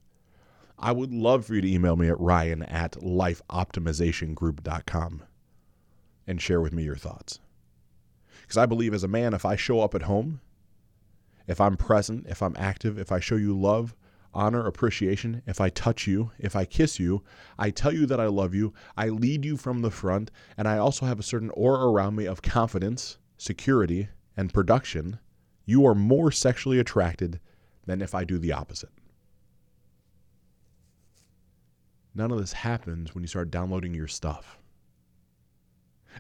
I 0.79 0.93
would 0.93 1.13
love 1.13 1.47
for 1.47 1.55
you 1.55 1.61
to 1.61 1.73
email 1.73 1.97
me 1.97 2.09
at 2.09 2.21
ryan 2.21 2.63
at 2.65 2.93
lifeoptimizationgroup.com 2.93 5.23
and 6.27 6.43
share 6.43 6.61
with 6.61 6.73
me 6.73 6.85
your 6.85 6.97
thoughts. 6.97 7.41
Because 8.45 8.59
I 8.59 8.67
believe 8.67 8.93
as 8.93 9.03
a 9.05 9.09
man, 9.09 9.33
if 9.33 9.47
I 9.47 9.57
show 9.57 9.81
up 9.81 9.95
at 9.95 10.03
home, 10.03 10.41
if 11.47 11.61
I'm 11.61 11.77
present, 11.77 12.27
if 12.29 12.43
I'm 12.43 12.55
active, 12.59 12.99
if 12.99 13.11
I 13.11 13.21
show 13.21 13.37
you 13.37 13.59
love, 13.59 13.95
honor, 14.35 14.67
appreciation, 14.67 15.43
if 15.47 15.61
I 15.61 15.71
touch 15.71 16.07
you, 16.07 16.31
if 16.39 16.55
I 16.55 16.67
kiss 16.67 17.01
you, 17.01 17.23
I 17.59 17.71
tell 17.71 17.93
you 17.93 18.05
that 18.07 18.21
I 18.21 18.27
love 18.27 18.55
you, 18.55 18.75
I 18.97 19.09
lead 19.09 19.45
you 19.45 19.57
from 19.57 19.81
the 19.81 19.91
front, 19.91 20.31
and 20.57 20.69
I 20.69 20.77
also 20.77 21.07
have 21.07 21.19
a 21.19 21.25
certain 21.25 21.51
aura 21.51 21.89
around 21.91 22.17
me 22.17 22.27
of 22.27 22.43
confidence, 22.43 23.19
security, 23.39 24.09
and 24.37 24.53
production, 24.53 25.19
you 25.65 25.87
are 25.87 25.95
more 25.95 26.31
sexually 26.31 26.79
attracted 26.79 27.41
than 27.87 28.03
if 28.03 28.15
I 28.15 28.25
do 28.25 28.39
the 28.39 28.53
opposite. 28.53 28.91
None 32.15 32.31
of 32.31 32.39
this 32.39 32.53
happens 32.53 33.15
when 33.15 33.25
you 33.25 33.29
start 33.29 33.51
downloading 33.51 33.95
your 33.95 34.09
stuff. 34.09 34.59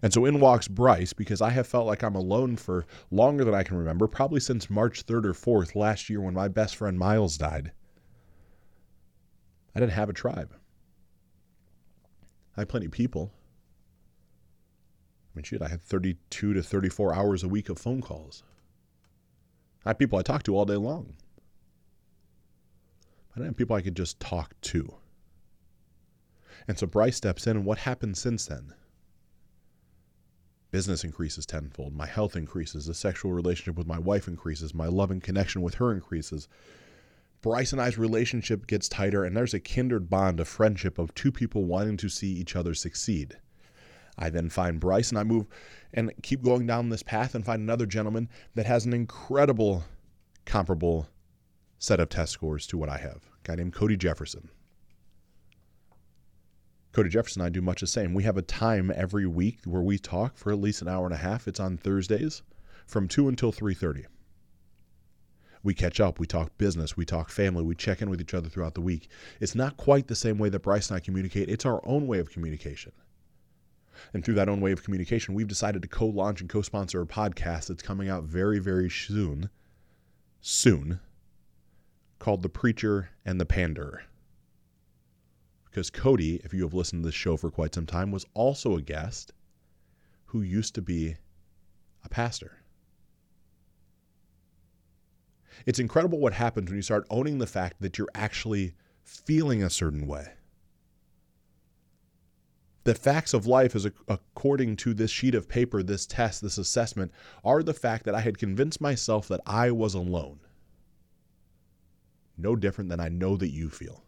And 0.02 0.12
so 0.12 0.24
in 0.24 0.40
walks 0.40 0.68
Bryce 0.68 1.12
because 1.12 1.40
I 1.40 1.50
have 1.50 1.66
felt 1.66 1.86
like 1.86 2.02
I'm 2.02 2.14
alone 2.14 2.56
for 2.56 2.84
longer 3.10 3.44
than 3.44 3.54
I 3.54 3.62
can 3.62 3.76
remember, 3.76 4.06
probably 4.06 4.40
since 4.40 4.68
March 4.68 5.06
3rd 5.06 5.24
or 5.26 5.32
4th 5.32 5.74
last 5.74 6.10
year 6.10 6.20
when 6.20 6.34
my 6.34 6.48
best 6.48 6.76
friend 6.76 6.98
Miles 6.98 7.38
died. 7.38 7.72
I 9.74 9.80
didn't 9.80 9.92
have 9.92 10.08
a 10.08 10.14
tribe. 10.14 10.54
I 12.56 12.60
had 12.60 12.68
plenty 12.68 12.86
of 12.86 12.92
people. 12.92 13.32
I 15.34 15.38
mean, 15.38 15.44
shit, 15.44 15.62
I 15.62 15.68
had 15.68 15.82
32 15.82 16.54
to 16.54 16.62
34 16.62 17.14
hours 17.14 17.42
a 17.42 17.48
week 17.48 17.68
of 17.68 17.78
phone 17.78 18.00
calls. 18.00 18.44
I 19.84 19.90
had 19.90 19.98
people 19.98 20.18
I 20.18 20.22
talked 20.22 20.46
to 20.46 20.56
all 20.56 20.64
day 20.64 20.76
long. 20.76 21.14
I 23.32 23.38
didn't 23.38 23.48
have 23.48 23.56
people 23.56 23.74
I 23.74 23.82
could 23.82 23.96
just 23.96 24.20
talk 24.20 24.54
to. 24.62 24.94
And 26.68 26.78
so 26.78 26.86
Bryce 26.86 27.16
steps 27.16 27.48
in, 27.48 27.56
and 27.56 27.66
what 27.66 27.78
happened 27.78 28.16
since 28.16 28.46
then? 28.46 28.74
Business 30.74 31.04
increases 31.04 31.46
tenfold. 31.46 31.94
My 31.94 32.06
health 32.06 32.34
increases. 32.34 32.86
The 32.86 32.94
sexual 32.94 33.32
relationship 33.32 33.76
with 33.76 33.86
my 33.86 34.00
wife 34.00 34.26
increases. 34.26 34.74
My 34.74 34.88
love 34.88 35.12
and 35.12 35.22
connection 35.22 35.62
with 35.62 35.76
her 35.76 35.92
increases. 35.92 36.48
Bryce 37.42 37.70
and 37.70 37.80
I's 37.80 37.96
relationship 37.96 38.66
gets 38.66 38.88
tighter, 38.88 39.22
and 39.22 39.36
there's 39.36 39.54
a 39.54 39.60
kindred 39.60 40.10
bond 40.10 40.40
of 40.40 40.48
friendship 40.48 40.98
of 40.98 41.14
two 41.14 41.30
people 41.30 41.62
wanting 41.62 41.96
to 41.98 42.08
see 42.08 42.32
each 42.32 42.56
other 42.56 42.74
succeed. 42.74 43.38
I 44.18 44.30
then 44.30 44.50
find 44.50 44.80
Bryce 44.80 45.10
and 45.10 45.18
I 45.20 45.22
move 45.22 45.46
and 45.92 46.12
keep 46.24 46.42
going 46.42 46.66
down 46.66 46.88
this 46.88 47.04
path 47.04 47.36
and 47.36 47.46
find 47.46 47.62
another 47.62 47.86
gentleman 47.86 48.28
that 48.56 48.66
has 48.66 48.84
an 48.84 48.92
incredible 48.92 49.84
comparable 50.44 51.06
set 51.78 52.00
of 52.00 52.08
test 52.08 52.32
scores 52.32 52.66
to 52.66 52.76
what 52.76 52.88
I 52.88 52.98
have. 52.98 53.28
A 53.44 53.44
guy 53.44 53.54
named 53.54 53.74
Cody 53.74 53.96
Jefferson. 53.96 54.50
Cody 56.94 57.10
Jefferson 57.10 57.42
and 57.42 57.46
I 57.46 57.50
do 57.50 57.60
much 57.60 57.80
the 57.82 57.86
same. 57.86 58.14
We 58.14 58.22
have 58.22 58.38
a 58.38 58.42
time 58.42 58.90
every 58.94 59.26
week 59.26 59.58
where 59.64 59.82
we 59.82 59.98
talk 59.98 60.38
for 60.38 60.50
at 60.52 60.60
least 60.60 60.80
an 60.80 60.88
hour 60.88 61.04
and 61.04 61.14
a 61.14 61.18
half. 61.18 61.46
It's 61.46 61.60
on 61.60 61.76
Thursdays 61.76 62.42
from 62.86 63.08
2 63.08 63.28
until 63.28 63.52
3:30 63.52 64.06
we 65.64 65.74
catch 65.74 65.98
up, 65.98 66.20
we 66.20 66.26
talk 66.26 66.56
business, 66.58 66.96
we 66.96 67.06
talk 67.06 67.30
family, 67.30 67.64
we 67.64 67.74
check 67.74 68.02
in 68.02 68.10
with 68.10 68.20
each 68.20 68.34
other 68.34 68.48
throughout 68.48 68.74
the 68.74 68.82
week. 68.82 69.08
It's 69.40 69.54
not 69.54 69.78
quite 69.78 70.06
the 70.06 70.14
same 70.14 70.38
way 70.38 70.50
that 70.50 70.60
Bryce 70.60 70.90
and 70.90 70.96
I 70.96 71.00
communicate, 71.00 71.48
it's 71.48 71.64
our 71.64 71.80
own 71.84 72.06
way 72.06 72.18
of 72.18 72.30
communication. 72.30 72.92
And 74.12 74.22
through 74.22 74.34
that 74.34 74.48
own 74.48 74.60
way 74.60 74.72
of 74.72 74.84
communication, 74.84 75.34
we've 75.34 75.48
decided 75.48 75.80
to 75.82 75.88
co 75.88 76.06
launch 76.06 76.42
and 76.42 76.50
co 76.50 76.60
sponsor 76.60 77.00
a 77.00 77.06
podcast 77.06 77.68
that's 77.68 77.82
coming 77.82 78.08
out 78.08 78.24
very, 78.24 78.58
very 78.58 78.90
soon. 78.90 79.48
Soon. 80.40 81.00
Called 82.18 82.42
The 82.42 82.48
Preacher 82.48 83.10
and 83.24 83.40
the 83.40 83.46
Pander. 83.46 84.02
Because 85.74 85.90
Cody, 85.90 86.36
if 86.44 86.54
you 86.54 86.62
have 86.62 86.72
listened 86.72 87.02
to 87.02 87.08
this 87.08 87.16
show 87.16 87.36
for 87.36 87.50
quite 87.50 87.74
some 87.74 87.84
time, 87.84 88.12
was 88.12 88.24
also 88.32 88.76
a 88.76 88.80
guest 88.80 89.32
who 90.26 90.40
used 90.40 90.72
to 90.76 90.82
be 90.82 91.16
a 92.04 92.08
pastor. 92.08 92.58
It's 95.66 95.80
incredible 95.80 96.20
what 96.20 96.34
happens 96.34 96.70
when 96.70 96.76
you 96.76 96.82
start 96.82 97.08
owning 97.10 97.38
the 97.38 97.48
fact 97.48 97.80
that 97.80 97.98
you're 97.98 98.06
actually 98.14 98.74
feeling 99.02 99.64
a 99.64 99.68
certain 99.68 100.06
way. 100.06 100.34
The 102.84 102.94
facts 102.94 103.34
of 103.34 103.48
life, 103.48 103.74
as 103.74 103.84
according 104.06 104.76
to 104.76 104.94
this 104.94 105.10
sheet 105.10 105.34
of 105.34 105.48
paper, 105.48 105.82
this 105.82 106.06
test, 106.06 106.40
this 106.40 106.56
assessment, 106.56 107.10
are 107.44 107.64
the 107.64 107.74
fact 107.74 108.04
that 108.04 108.14
I 108.14 108.20
had 108.20 108.38
convinced 108.38 108.80
myself 108.80 109.26
that 109.26 109.40
I 109.44 109.72
was 109.72 109.94
alone. 109.94 110.38
No 112.38 112.54
different 112.54 112.90
than 112.90 113.00
I 113.00 113.08
know 113.08 113.36
that 113.36 113.50
you 113.50 113.70
feel. 113.70 114.03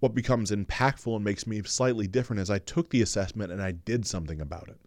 What 0.00 0.14
becomes 0.14 0.50
impactful 0.50 1.14
and 1.14 1.24
makes 1.24 1.46
me 1.46 1.62
slightly 1.64 2.06
different 2.06 2.40
is 2.40 2.50
I 2.50 2.58
took 2.58 2.90
the 2.90 3.02
assessment 3.02 3.50
and 3.50 3.60
I 3.60 3.72
did 3.72 4.06
something 4.06 4.40
about 4.40 4.68
it. 4.68 4.78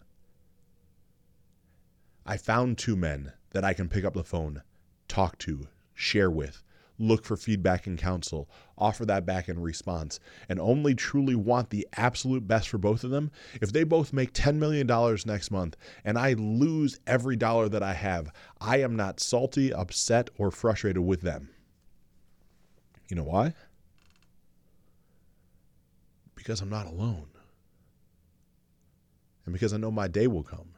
I 2.26 2.38
found 2.38 2.78
two 2.78 2.96
men 2.96 3.34
that 3.50 3.66
I 3.66 3.74
can 3.74 3.90
pick 3.90 4.06
up 4.06 4.14
the 4.14 4.24
phone, 4.24 4.62
talk 5.08 5.38
to, 5.40 5.68
share 5.94 6.32
with, 6.32 6.64
look 6.98 7.26
for 7.26 7.36
feedback 7.36 7.88
and 7.88 7.98
counsel, 7.98 8.50
offer 8.78 9.06
that 9.06 9.26
back 9.26 9.50
in 9.50 9.60
response, 9.60 10.20
and 10.48 10.60
only 10.60 10.96
truly 10.96 11.36
want 11.36 11.72
the 11.72 11.88
absolute 11.98 12.48
best 12.48 12.70
for 12.70 12.78
both 12.78 13.04
of 13.04 13.10
them, 13.10 13.32
if 13.60 13.74
they 13.74 13.84
both 13.84 14.14
make 14.14 14.34
$10 14.34 14.56
million 14.56 14.88
next 15.26 15.52
month 15.52 15.76
and 16.06 16.18
I 16.18 16.34
lose 16.34 17.00
every 17.06 17.36
dollar 17.36 17.68
that 17.70 17.84
I 17.84 17.94
have, 17.94 18.32
I 18.62 18.78
am 18.78 18.96
not 18.96 19.20
salty, 19.20 19.74
upset, 19.74 20.30
or 20.38 20.52
frustrated 20.52 21.04
with 21.04 21.22
them. 21.22 21.50
You 23.10 23.18
know 23.18 23.24
why? 23.24 23.56
Because 26.42 26.60
I'm 26.60 26.70
not 26.70 26.88
alone. 26.88 27.28
And 29.46 29.54
because 29.54 29.74
I 29.74 29.78
know 29.78 29.92
my 29.92 30.08
day 30.08 30.26
will 30.26 30.42
come 30.42 30.74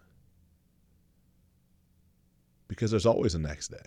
because 2.68 2.92
there's 2.92 3.06
always 3.06 3.34
a 3.34 3.40
next 3.40 3.70
day. 3.70 3.86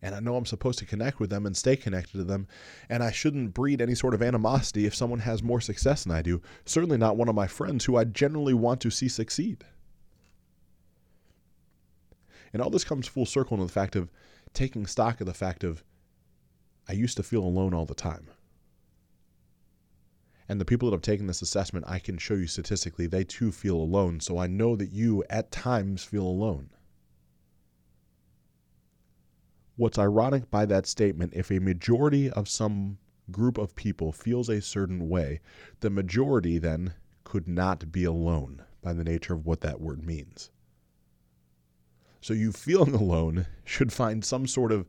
And 0.00 0.14
I 0.14 0.20
know 0.20 0.36
I'm 0.36 0.46
supposed 0.46 0.78
to 0.78 0.84
connect 0.84 1.18
with 1.18 1.30
them 1.30 1.44
and 1.44 1.56
stay 1.56 1.74
connected 1.74 2.18
to 2.18 2.24
them. 2.24 2.46
And 2.88 3.02
I 3.02 3.10
shouldn't 3.10 3.52
breed 3.52 3.80
any 3.80 3.96
sort 3.96 4.14
of 4.14 4.22
animosity 4.22 4.86
if 4.86 4.94
someone 4.94 5.18
has 5.20 5.42
more 5.42 5.60
success 5.60 6.04
than 6.04 6.14
I 6.14 6.22
do. 6.22 6.40
Certainly 6.66 6.98
not 6.98 7.16
one 7.16 7.28
of 7.28 7.34
my 7.34 7.48
friends 7.48 7.84
who 7.84 7.96
I 7.96 8.04
generally 8.04 8.54
want 8.54 8.80
to 8.82 8.90
see 8.90 9.08
succeed. 9.08 9.64
And 12.52 12.62
all 12.62 12.70
this 12.70 12.84
comes 12.84 13.08
full 13.08 13.26
circle 13.26 13.56
to 13.56 13.64
the 13.64 13.72
fact 13.72 13.96
of 13.96 14.08
taking 14.54 14.86
stock 14.86 15.20
of 15.20 15.26
the 15.26 15.34
fact 15.34 15.64
of 15.64 15.82
I 16.88 16.92
used 16.92 17.16
to 17.16 17.24
feel 17.24 17.42
alone 17.42 17.74
all 17.74 17.86
the 17.86 17.94
time. 17.94 18.28
And 20.48 20.60
the 20.60 20.64
people 20.64 20.88
that 20.88 20.96
have 20.96 21.02
taken 21.02 21.26
this 21.26 21.42
assessment, 21.42 21.86
I 21.88 21.98
can 21.98 22.18
show 22.18 22.34
you 22.34 22.46
statistically, 22.46 23.06
they 23.06 23.24
too 23.24 23.50
feel 23.50 23.76
alone. 23.76 24.20
So 24.20 24.38
I 24.38 24.46
know 24.46 24.76
that 24.76 24.92
you 24.92 25.24
at 25.28 25.50
times 25.50 26.04
feel 26.04 26.26
alone. 26.26 26.70
What's 29.76 29.98
ironic 29.98 30.50
by 30.50 30.64
that 30.66 30.86
statement, 30.86 31.34
if 31.34 31.50
a 31.50 31.58
majority 31.58 32.30
of 32.30 32.48
some 32.48 32.98
group 33.30 33.58
of 33.58 33.74
people 33.74 34.12
feels 34.12 34.48
a 34.48 34.62
certain 34.62 35.08
way, 35.08 35.40
the 35.80 35.90
majority 35.90 36.58
then 36.58 36.94
could 37.24 37.48
not 37.48 37.90
be 37.90 38.04
alone 38.04 38.62
by 38.82 38.92
the 38.92 39.04
nature 39.04 39.34
of 39.34 39.44
what 39.44 39.60
that 39.62 39.80
word 39.80 40.04
means. 40.04 40.50
So 42.20 42.34
you 42.34 42.52
feeling 42.52 42.94
alone 43.02 43.46
should 43.64 43.92
find 43.92 44.24
some 44.24 44.46
sort 44.46 44.72
of 44.72 44.88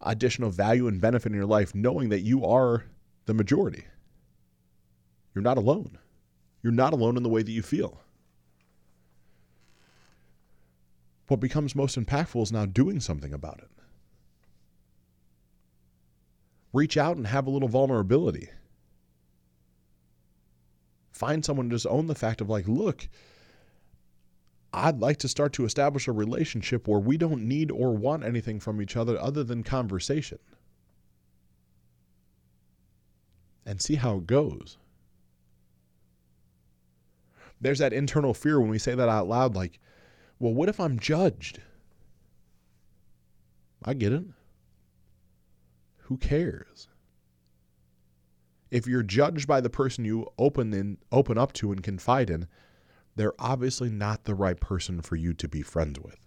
additional 0.00 0.50
value 0.50 0.86
and 0.86 1.00
benefit 1.00 1.32
in 1.32 1.36
your 1.36 1.46
life 1.46 1.74
knowing 1.74 2.08
that 2.10 2.20
you 2.20 2.44
are 2.44 2.84
the 3.26 3.34
majority. 3.34 3.84
You're 5.34 5.42
not 5.42 5.58
alone. 5.58 5.98
You're 6.62 6.72
not 6.72 6.92
alone 6.92 7.16
in 7.16 7.22
the 7.22 7.28
way 7.28 7.42
that 7.42 7.50
you 7.50 7.62
feel. 7.62 8.00
What 11.28 11.40
becomes 11.40 11.74
most 11.74 11.98
impactful 11.98 12.42
is 12.42 12.52
now 12.52 12.66
doing 12.66 13.00
something 13.00 13.32
about 13.32 13.58
it. 13.58 13.70
Reach 16.72 16.96
out 16.96 17.16
and 17.16 17.26
have 17.26 17.46
a 17.46 17.50
little 17.50 17.68
vulnerability. 17.68 18.48
Find 21.12 21.44
someone 21.44 21.68
to 21.68 21.74
just 21.74 21.86
own 21.86 22.08
the 22.08 22.14
fact 22.14 22.40
of 22.40 22.50
like, 22.50 22.66
look, 22.66 23.08
I'd 24.72 24.98
like 24.98 25.18
to 25.18 25.28
start 25.28 25.52
to 25.54 25.64
establish 25.64 26.08
a 26.08 26.12
relationship 26.12 26.88
where 26.88 26.98
we 26.98 27.16
don't 27.16 27.46
need 27.46 27.70
or 27.70 27.92
want 27.92 28.24
anything 28.24 28.58
from 28.58 28.82
each 28.82 28.96
other 28.96 29.18
other 29.18 29.44
than 29.44 29.62
conversation. 29.62 30.40
And 33.64 33.80
see 33.80 33.94
how 33.94 34.16
it 34.16 34.26
goes. 34.26 34.76
There's 37.60 37.78
that 37.78 37.92
internal 37.92 38.34
fear 38.34 38.60
when 38.60 38.70
we 38.70 38.78
say 38.78 38.94
that 38.94 39.08
out 39.08 39.28
loud, 39.28 39.54
like, 39.54 39.78
well, 40.38 40.52
what 40.52 40.68
if 40.68 40.80
I'm 40.80 40.98
judged? 40.98 41.60
I 43.84 43.94
get 43.94 44.12
it. 44.12 44.24
Who 46.02 46.16
cares? 46.16 46.88
If 48.70 48.86
you're 48.86 49.02
judged 49.02 49.46
by 49.46 49.60
the 49.60 49.70
person 49.70 50.04
you 50.04 50.26
open 50.38 50.74
in, 50.74 50.98
open 51.12 51.38
up 51.38 51.52
to 51.54 51.70
and 51.70 51.82
confide 51.82 52.28
in, 52.28 52.48
they're 53.16 53.34
obviously 53.38 53.88
not 53.88 54.24
the 54.24 54.34
right 54.34 54.58
person 54.58 55.00
for 55.00 55.16
you 55.16 55.32
to 55.34 55.48
be 55.48 55.62
friends 55.62 56.00
with. 56.00 56.18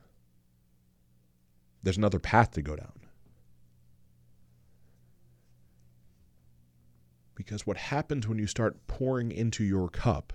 There's 1.83 1.97
another 1.97 2.19
path 2.19 2.51
to 2.51 2.61
go 2.61 2.75
down. 2.75 2.93
Because 7.35 7.67
what 7.67 7.77
happens 7.77 8.27
when 8.27 8.39
you 8.39 8.47
start 8.47 8.87
pouring 8.87 9.31
into 9.31 9.63
your 9.63 9.89
cup 9.89 10.33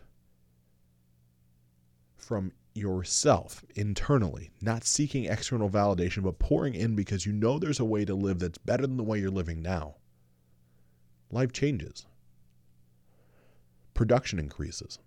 from 2.23 2.53
yourself 2.75 3.65
internally, 3.75 4.51
not 4.61 4.85
seeking 4.85 5.25
external 5.25 5.69
validation, 5.69 6.23
but 6.23 6.39
pouring 6.39 6.75
in 6.75 6.95
because 6.95 7.27
you 7.27 7.33
know 7.33 7.59
there's 7.59 7.81
a 7.81 7.85
way 7.85 8.05
to 8.05 8.15
live 8.15 8.39
that's 8.39 8.59
better 8.59 8.87
than 8.87 8.97
the 8.97 9.03
way 9.03 9.19
you're 9.19 9.31
living 9.31 9.61
now, 9.61 9.97
life 11.31 11.53
changes. 11.53 12.07
Production 13.95 14.39
increases. 14.39 14.99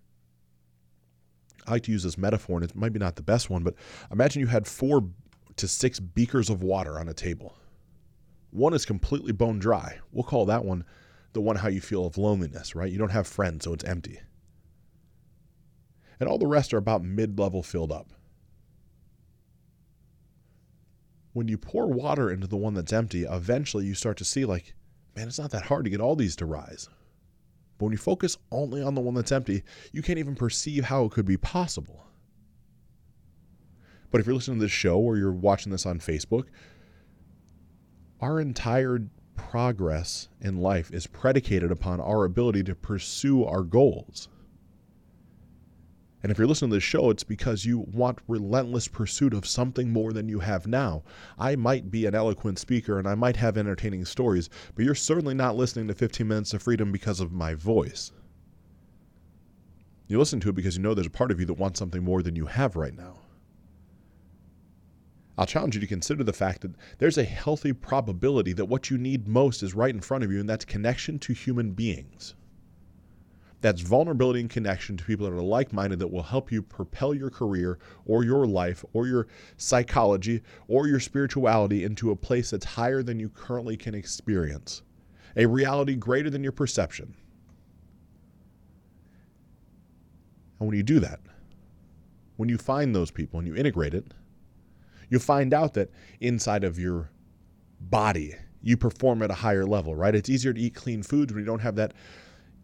I 1.66 1.72
like 1.72 1.82
to 1.84 1.92
use 1.92 2.04
this 2.04 2.18
metaphor, 2.18 2.58
and 2.58 2.70
it 2.70 2.76
might 2.76 2.92
be 2.92 3.00
not 3.00 3.16
the 3.16 3.22
best 3.22 3.50
one, 3.50 3.64
but 3.64 3.74
imagine 4.12 4.40
you 4.40 4.46
had 4.46 4.66
four 4.66 5.08
to 5.56 5.66
six 5.66 5.98
beakers 5.98 6.48
of 6.48 6.62
water 6.62 7.00
on 7.00 7.08
a 7.08 7.14
table. 7.14 7.56
One 8.50 8.74
is 8.74 8.86
completely 8.86 9.32
bone 9.32 9.58
dry. 9.58 9.98
We'll 10.12 10.22
call 10.22 10.46
that 10.46 10.64
one 10.64 10.84
the 11.32 11.40
one 11.40 11.56
how 11.56 11.68
you 11.68 11.82
feel 11.82 12.06
of 12.06 12.16
loneliness, 12.16 12.74
right? 12.74 12.90
You 12.90 12.96
don't 12.96 13.10
have 13.10 13.26
friends, 13.26 13.64
so 13.64 13.74
it's 13.74 13.84
empty. 13.84 14.20
And 16.18 16.28
all 16.28 16.38
the 16.38 16.46
rest 16.46 16.72
are 16.72 16.78
about 16.78 17.02
mid 17.02 17.38
level 17.38 17.62
filled 17.62 17.92
up. 17.92 18.12
When 21.32 21.48
you 21.48 21.58
pour 21.58 21.86
water 21.86 22.30
into 22.30 22.46
the 22.46 22.56
one 22.56 22.74
that's 22.74 22.92
empty, 22.92 23.24
eventually 23.24 23.84
you 23.84 23.94
start 23.94 24.16
to 24.18 24.24
see, 24.24 24.46
like, 24.46 24.74
man, 25.14 25.28
it's 25.28 25.38
not 25.38 25.50
that 25.50 25.66
hard 25.66 25.84
to 25.84 25.90
get 25.90 26.00
all 26.00 26.16
these 26.16 26.36
to 26.36 26.46
rise. 26.46 26.88
But 27.76 27.86
when 27.86 27.92
you 27.92 27.98
focus 27.98 28.38
only 28.50 28.82
on 28.82 28.94
the 28.94 29.02
one 29.02 29.14
that's 29.14 29.32
empty, 29.32 29.62
you 29.92 30.00
can't 30.00 30.18
even 30.18 30.34
perceive 30.34 30.84
how 30.86 31.04
it 31.04 31.12
could 31.12 31.26
be 31.26 31.36
possible. 31.36 32.06
But 34.10 34.20
if 34.20 34.26
you're 34.26 34.34
listening 34.34 34.58
to 34.60 34.64
this 34.64 34.72
show 34.72 34.98
or 34.98 35.18
you're 35.18 35.32
watching 35.32 35.72
this 35.72 35.84
on 35.84 35.98
Facebook, 35.98 36.46
our 38.20 38.40
entire 38.40 39.00
progress 39.34 40.28
in 40.40 40.56
life 40.56 40.90
is 40.90 41.06
predicated 41.06 41.70
upon 41.70 42.00
our 42.00 42.24
ability 42.24 42.62
to 42.64 42.74
pursue 42.74 43.44
our 43.44 43.62
goals. 43.62 44.28
And 46.22 46.32
if 46.32 46.38
you're 46.38 46.46
listening 46.46 46.70
to 46.70 46.76
this 46.76 46.82
show, 46.82 47.10
it's 47.10 47.22
because 47.22 47.64
you 47.64 47.80
want 47.92 48.18
relentless 48.26 48.88
pursuit 48.88 49.34
of 49.34 49.46
something 49.46 49.92
more 49.92 50.12
than 50.12 50.28
you 50.28 50.40
have 50.40 50.66
now. 50.66 51.02
I 51.38 51.56
might 51.56 51.90
be 51.90 52.06
an 52.06 52.14
eloquent 52.14 52.58
speaker 52.58 52.98
and 52.98 53.06
I 53.06 53.14
might 53.14 53.36
have 53.36 53.56
entertaining 53.56 54.04
stories, 54.04 54.48
but 54.74 54.84
you're 54.84 54.94
certainly 54.94 55.34
not 55.34 55.56
listening 55.56 55.88
to 55.88 55.94
15 55.94 56.26
Minutes 56.26 56.54
of 56.54 56.62
Freedom 56.62 56.90
because 56.90 57.20
of 57.20 57.32
my 57.32 57.54
voice. 57.54 58.12
You 60.08 60.18
listen 60.18 60.40
to 60.40 60.48
it 60.48 60.54
because 60.54 60.76
you 60.76 60.82
know 60.82 60.94
there's 60.94 61.06
a 61.06 61.10
part 61.10 61.30
of 61.30 61.40
you 61.40 61.46
that 61.46 61.54
wants 61.54 61.78
something 61.78 62.02
more 62.02 62.22
than 62.22 62.36
you 62.36 62.46
have 62.46 62.76
right 62.76 62.96
now. 62.96 63.18
I'll 65.38 65.46
challenge 65.46 65.74
you 65.74 65.80
to 65.82 65.86
consider 65.86 66.24
the 66.24 66.32
fact 66.32 66.62
that 66.62 66.74
there's 66.98 67.18
a 67.18 67.24
healthy 67.24 67.72
probability 67.72 68.54
that 68.54 68.64
what 68.64 68.88
you 68.88 68.96
need 68.96 69.28
most 69.28 69.62
is 69.62 69.74
right 69.74 69.94
in 69.94 70.00
front 70.00 70.24
of 70.24 70.32
you, 70.32 70.40
and 70.40 70.48
that's 70.48 70.64
connection 70.64 71.18
to 71.20 71.34
human 71.34 71.72
beings. 71.72 72.34
That's 73.62 73.80
vulnerability 73.80 74.40
and 74.40 74.50
connection 74.50 74.96
to 74.96 75.04
people 75.04 75.28
that 75.28 75.34
are 75.34 75.42
like 75.42 75.72
minded 75.72 75.98
that 76.00 76.10
will 76.10 76.22
help 76.22 76.52
you 76.52 76.62
propel 76.62 77.14
your 77.14 77.30
career 77.30 77.78
or 78.04 78.22
your 78.22 78.46
life 78.46 78.84
or 78.92 79.06
your 79.06 79.28
psychology 79.56 80.42
or 80.68 80.86
your 80.86 81.00
spirituality 81.00 81.84
into 81.84 82.10
a 82.10 82.16
place 82.16 82.50
that's 82.50 82.66
higher 82.66 83.02
than 83.02 83.18
you 83.18 83.28
currently 83.30 83.76
can 83.76 83.94
experience, 83.94 84.82
a 85.36 85.46
reality 85.46 85.96
greater 85.96 86.28
than 86.30 86.42
your 86.42 86.52
perception. 86.52 87.14
And 90.58 90.68
when 90.68 90.76
you 90.76 90.82
do 90.82 91.00
that, 91.00 91.20
when 92.36 92.48
you 92.48 92.58
find 92.58 92.94
those 92.94 93.10
people 93.10 93.38
and 93.38 93.48
you 93.48 93.54
integrate 93.54 93.94
it, 93.94 94.12
you'll 95.08 95.20
find 95.20 95.54
out 95.54 95.74
that 95.74 95.90
inside 96.20 96.64
of 96.64 96.78
your 96.78 97.10
body, 97.80 98.34
you 98.62 98.76
perform 98.76 99.22
at 99.22 99.30
a 99.30 99.34
higher 99.34 99.64
level, 99.64 99.94
right? 99.94 100.14
It's 100.14 100.28
easier 100.28 100.52
to 100.52 100.60
eat 100.60 100.74
clean 100.74 101.02
foods 101.02 101.32
when 101.32 101.40
you 101.40 101.46
don't 101.46 101.60
have 101.60 101.76
that 101.76 101.94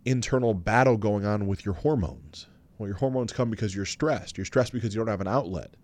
internal 0.04 0.54
battle 0.54 0.96
going 0.96 1.24
on 1.24 1.46
with 1.46 1.64
your 1.64 1.74
hormones. 1.74 2.46
Well, 2.78 2.88
your 2.88 2.96
hormones 2.96 3.32
come 3.32 3.50
because 3.50 3.74
you're 3.74 3.84
stressed. 3.84 4.36
You're 4.36 4.44
stressed 4.44 4.72
because 4.72 4.94
you 4.94 5.00
don't 5.00 5.08
have 5.08 5.20
an 5.20 5.28
outlet. 5.28 5.74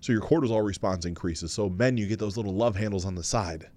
So 0.00 0.12
your 0.12 0.22
cortisol 0.22 0.64
response 0.64 1.04
increases. 1.04 1.52
So 1.52 1.68
men, 1.68 1.96
you 1.96 2.06
get 2.06 2.18
those 2.18 2.36
little 2.36 2.54
love 2.54 2.76
handles 2.76 3.04
on 3.04 3.14
the 3.14 3.24
side. 3.24 3.68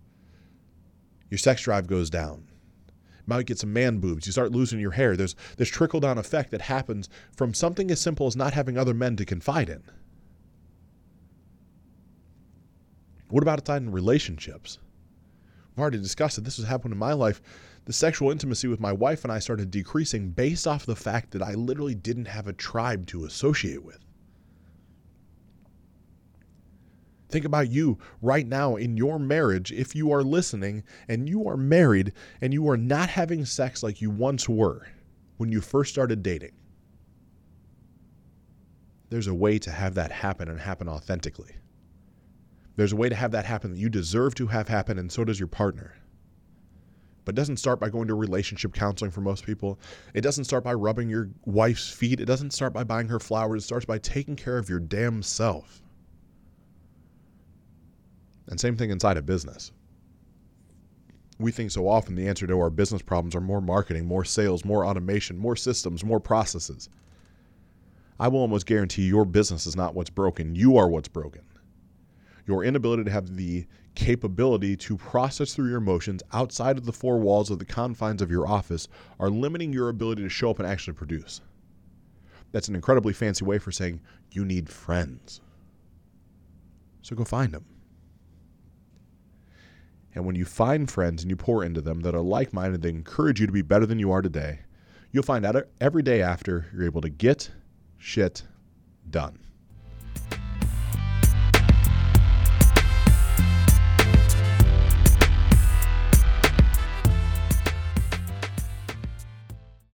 Your 1.30 1.38
sex 1.38 1.62
drive 1.62 1.88
goes 1.88 2.10
down. 2.10 2.46
You 2.88 3.24
might 3.26 3.46
get 3.46 3.60
some 3.60 3.74
man 3.74 4.00
boobs. 4.00 4.26
You 4.26 4.32
start 4.32 4.52
losing 4.52 4.80
your 4.80 4.92
hair. 4.92 5.16
There's 5.16 5.36
this 5.58 5.70
trickle 5.70 6.00
down 6.00 6.18
effect 6.18 6.52
that 6.52 6.62
happens 6.62 7.10
from 7.36 7.54
something 7.54 7.90
as 7.90 8.00
simple 8.00 8.28
as 8.28 8.36
not 8.36 8.54
having 8.54 8.78
other 8.78 8.94
men 8.94 9.16
to 9.16 9.26
confide 9.26 9.70
in. 9.70 9.84
What 13.30 13.44
about 13.44 13.60
outside 13.60 13.84
in 13.84 13.92
relationships? 13.92 14.80
I've 15.74 15.80
already 15.80 16.00
discussed 16.00 16.36
that 16.36 16.44
this 16.46 16.58
has 16.58 16.66
happened 16.66 16.94
in 16.94 17.00
my 17.00 17.14
life 17.14 17.42
the 17.90 17.94
sexual 17.94 18.30
intimacy 18.30 18.68
with 18.68 18.80
my 18.80 18.92
wife 18.92 19.24
and 19.24 19.34
I 19.34 19.40
started 19.40 19.72
decreasing 19.72 20.30
based 20.30 20.68
off 20.68 20.86
the 20.86 20.96
fact 20.96 21.32
that 21.32 21.42
I 21.42 21.56
literally 21.56 21.96
didn't 21.96 22.26
have 22.28 22.46
a 22.46 22.54
tribe 22.54 23.08
to 23.08 23.26
associate 23.26 23.84
with. 23.84 23.98
Think 27.30 27.46
about 27.46 27.72
you 27.72 27.98
right 28.22 28.46
now 28.46 28.76
in 28.76 28.96
your 28.96 29.18
marriage 29.18 29.72
if 29.72 29.96
you 29.96 30.12
are 30.12 30.22
listening 30.22 30.84
and 31.08 31.28
you 31.28 31.48
are 31.50 31.58
married 31.58 32.14
and 32.42 32.54
you 32.54 32.70
are 32.70 32.78
not 32.78 33.10
having 33.10 33.44
sex 33.44 33.82
like 33.82 34.04
you 34.04 34.12
once 34.12 34.48
were 34.48 34.86
when 35.38 35.52
you 35.52 35.60
first 35.60 35.92
started 35.92 36.22
dating. 36.22 36.54
There's 39.10 39.26
a 39.26 39.34
way 39.34 39.58
to 39.58 39.72
have 39.72 39.96
that 39.96 40.12
happen 40.12 40.48
and 40.48 40.60
happen 40.60 40.88
authentically. 40.88 41.56
There's 42.76 42.94
a 42.94 42.98
way 42.98 43.10
to 43.10 43.16
have 43.16 43.32
that 43.32 43.46
happen 43.46 43.72
that 43.72 43.80
you 43.80 43.90
deserve 43.90 44.36
to 44.36 44.46
have 44.46 44.68
happen, 44.68 45.00
and 45.00 45.12
so 45.12 45.24
does 45.24 45.40
your 45.40 45.48
partner. 45.48 45.96
But 47.30 47.36
it 47.36 47.42
doesn't 47.42 47.58
start 47.58 47.80
by 47.80 47.90
going 47.90 48.08
to 48.08 48.16
relationship 48.16 48.74
counseling 48.74 49.12
for 49.12 49.22
most 49.22 49.46
people. 49.46 49.78
It 50.16 50.22
doesn't 50.22 50.46
start 50.46 50.64
by 50.64 50.74
rubbing 50.74 51.12
your 51.12 51.30
wife's 51.46 51.88
feet. 51.88 52.20
It 52.20 52.26
doesn't 52.26 52.54
start 52.54 52.74
by 52.74 52.84
buying 52.84 53.08
her 53.10 53.20
flowers. 53.20 53.62
It 53.62 53.66
starts 53.68 53.86
by 53.86 54.00
taking 54.00 54.36
care 54.36 54.58
of 54.58 54.68
your 54.68 54.80
damn 54.80 55.22
self. 55.22 55.84
And 58.48 58.60
same 58.60 58.76
thing 58.76 58.90
inside 58.90 59.16
a 59.18 59.22
business. 59.22 59.72
We 61.38 61.52
think 61.52 61.70
so 61.70 61.88
often 61.88 62.16
the 62.16 62.28
answer 62.28 62.48
to 62.48 62.60
our 62.60 62.72
business 62.72 63.04
problems 63.04 63.36
are 63.36 63.42
more 63.42 63.62
marketing, 63.62 64.08
more 64.08 64.26
sales, 64.26 64.66
more 64.66 64.84
automation, 64.84 65.38
more 65.38 65.56
systems, 65.56 66.04
more 66.04 66.20
processes. 66.20 66.90
I 68.20 68.28
will 68.30 68.40
almost 68.40 68.66
guarantee 68.66 69.04
your 69.04 69.26
business 69.26 69.68
is 69.68 69.76
not 69.76 69.94
what's 69.94 70.10
broken. 70.10 70.56
You 70.56 70.78
are 70.78 70.90
what's 70.90 71.08
broken 71.08 71.44
your 72.50 72.64
inability 72.64 73.04
to 73.04 73.12
have 73.12 73.36
the 73.36 73.68
capability 73.94 74.76
to 74.76 74.98
process 74.98 75.54
through 75.54 75.70
your 75.70 75.78
emotions 75.78 76.24
outside 76.34 76.80
of 76.80 76.86
the 76.86 76.92
four 76.92 77.20
walls 77.20 77.52
of 77.52 77.60
the 77.60 77.66
confines 77.66 78.24
of 78.24 78.32
your 78.32 78.48
office 78.48 78.88
are 79.20 79.30
limiting 79.30 79.72
your 79.72 79.90
ability 79.90 80.24
to 80.24 80.30
show 80.30 80.50
up 80.50 80.58
and 80.58 80.68
actually 80.68 80.94
produce. 80.94 81.42
That's 82.52 82.68
an 82.68 82.74
incredibly 82.74 83.14
fancy 83.14 83.46
way 83.46 83.60
for 83.60 83.72
saying 83.72 84.02
you 84.32 84.46
need 84.46 84.68
friends. 84.68 85.42
So 87.04 87.16
go 87.16 87.24
find 87.24 87.52
them. 87.52 87.66
And 90.16 90.26
when 90.26 90.36
you 90.36 90.46
find 90.46 90.90
friends 90.90 91.22
and 91.22 91.30
you 91.30 91.36
pour 91.36 91.64
into 91.64 91.82
them 91.82 92.00
that 92.00 92.16
are 92.16 92.22
like 92.22 92.52
minded, 92.52 92.82
that 92.82 92.90
encourage 92.90 93.40
you 93.40 93.46
to 93.46 93.54
be 93.54 93.62
better 93.62 93.86
than 93.86 94.00
you 94.00 94.12
are 94.12 94.24
today, 94.24 94.62
you'll 95.12 95.22
find 95.22 95.46
out 95.46 95.56
every 95.80 96.02
day 96.02 96.24
after 96.24 96.66
you're 96.74 96.86
able 96.86 97.02
to 97.02 97.10
get 97.10 97.52
shit 98.00 98.42
done. 99.08 99.38